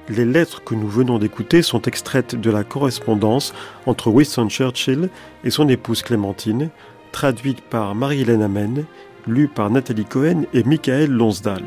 [0.08, 3.52] Les lettres que nous venons d'écouter sont extraites de la correspondance
[3.86, 5.08] entre Winston Churchill
[5.42, 6.70] et son épouse Clémentine,
[7.10, 8.84] traduite par Marie-Hélène Amen,
[9.26, 11.64] lue par Nathalie Cohen et Michael Lonsdal.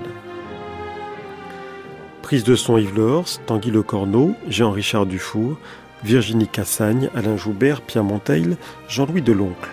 [2.21, 5.57] Prise de son Yves Lehors, Tanguy Le Corneau, Jean-Richard Dufour,
[6.05, 8.55] Virginie Cassagne, Alain Joubert, Pierre Monteil,
[8.87, 9.69] Jean-Louis Deloncle.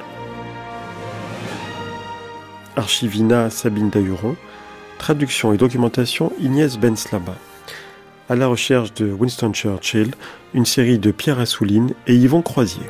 [2.74, 4.34] Archivina Sabine Dahuron,
[4.98, 7.36] traduction et documentation Ignès Benslaba
[8.28, 10.14] à la recherche de Winston Churchill,
[10.54, 12.86] une série de Pierre Assouline et Yvon Croisier.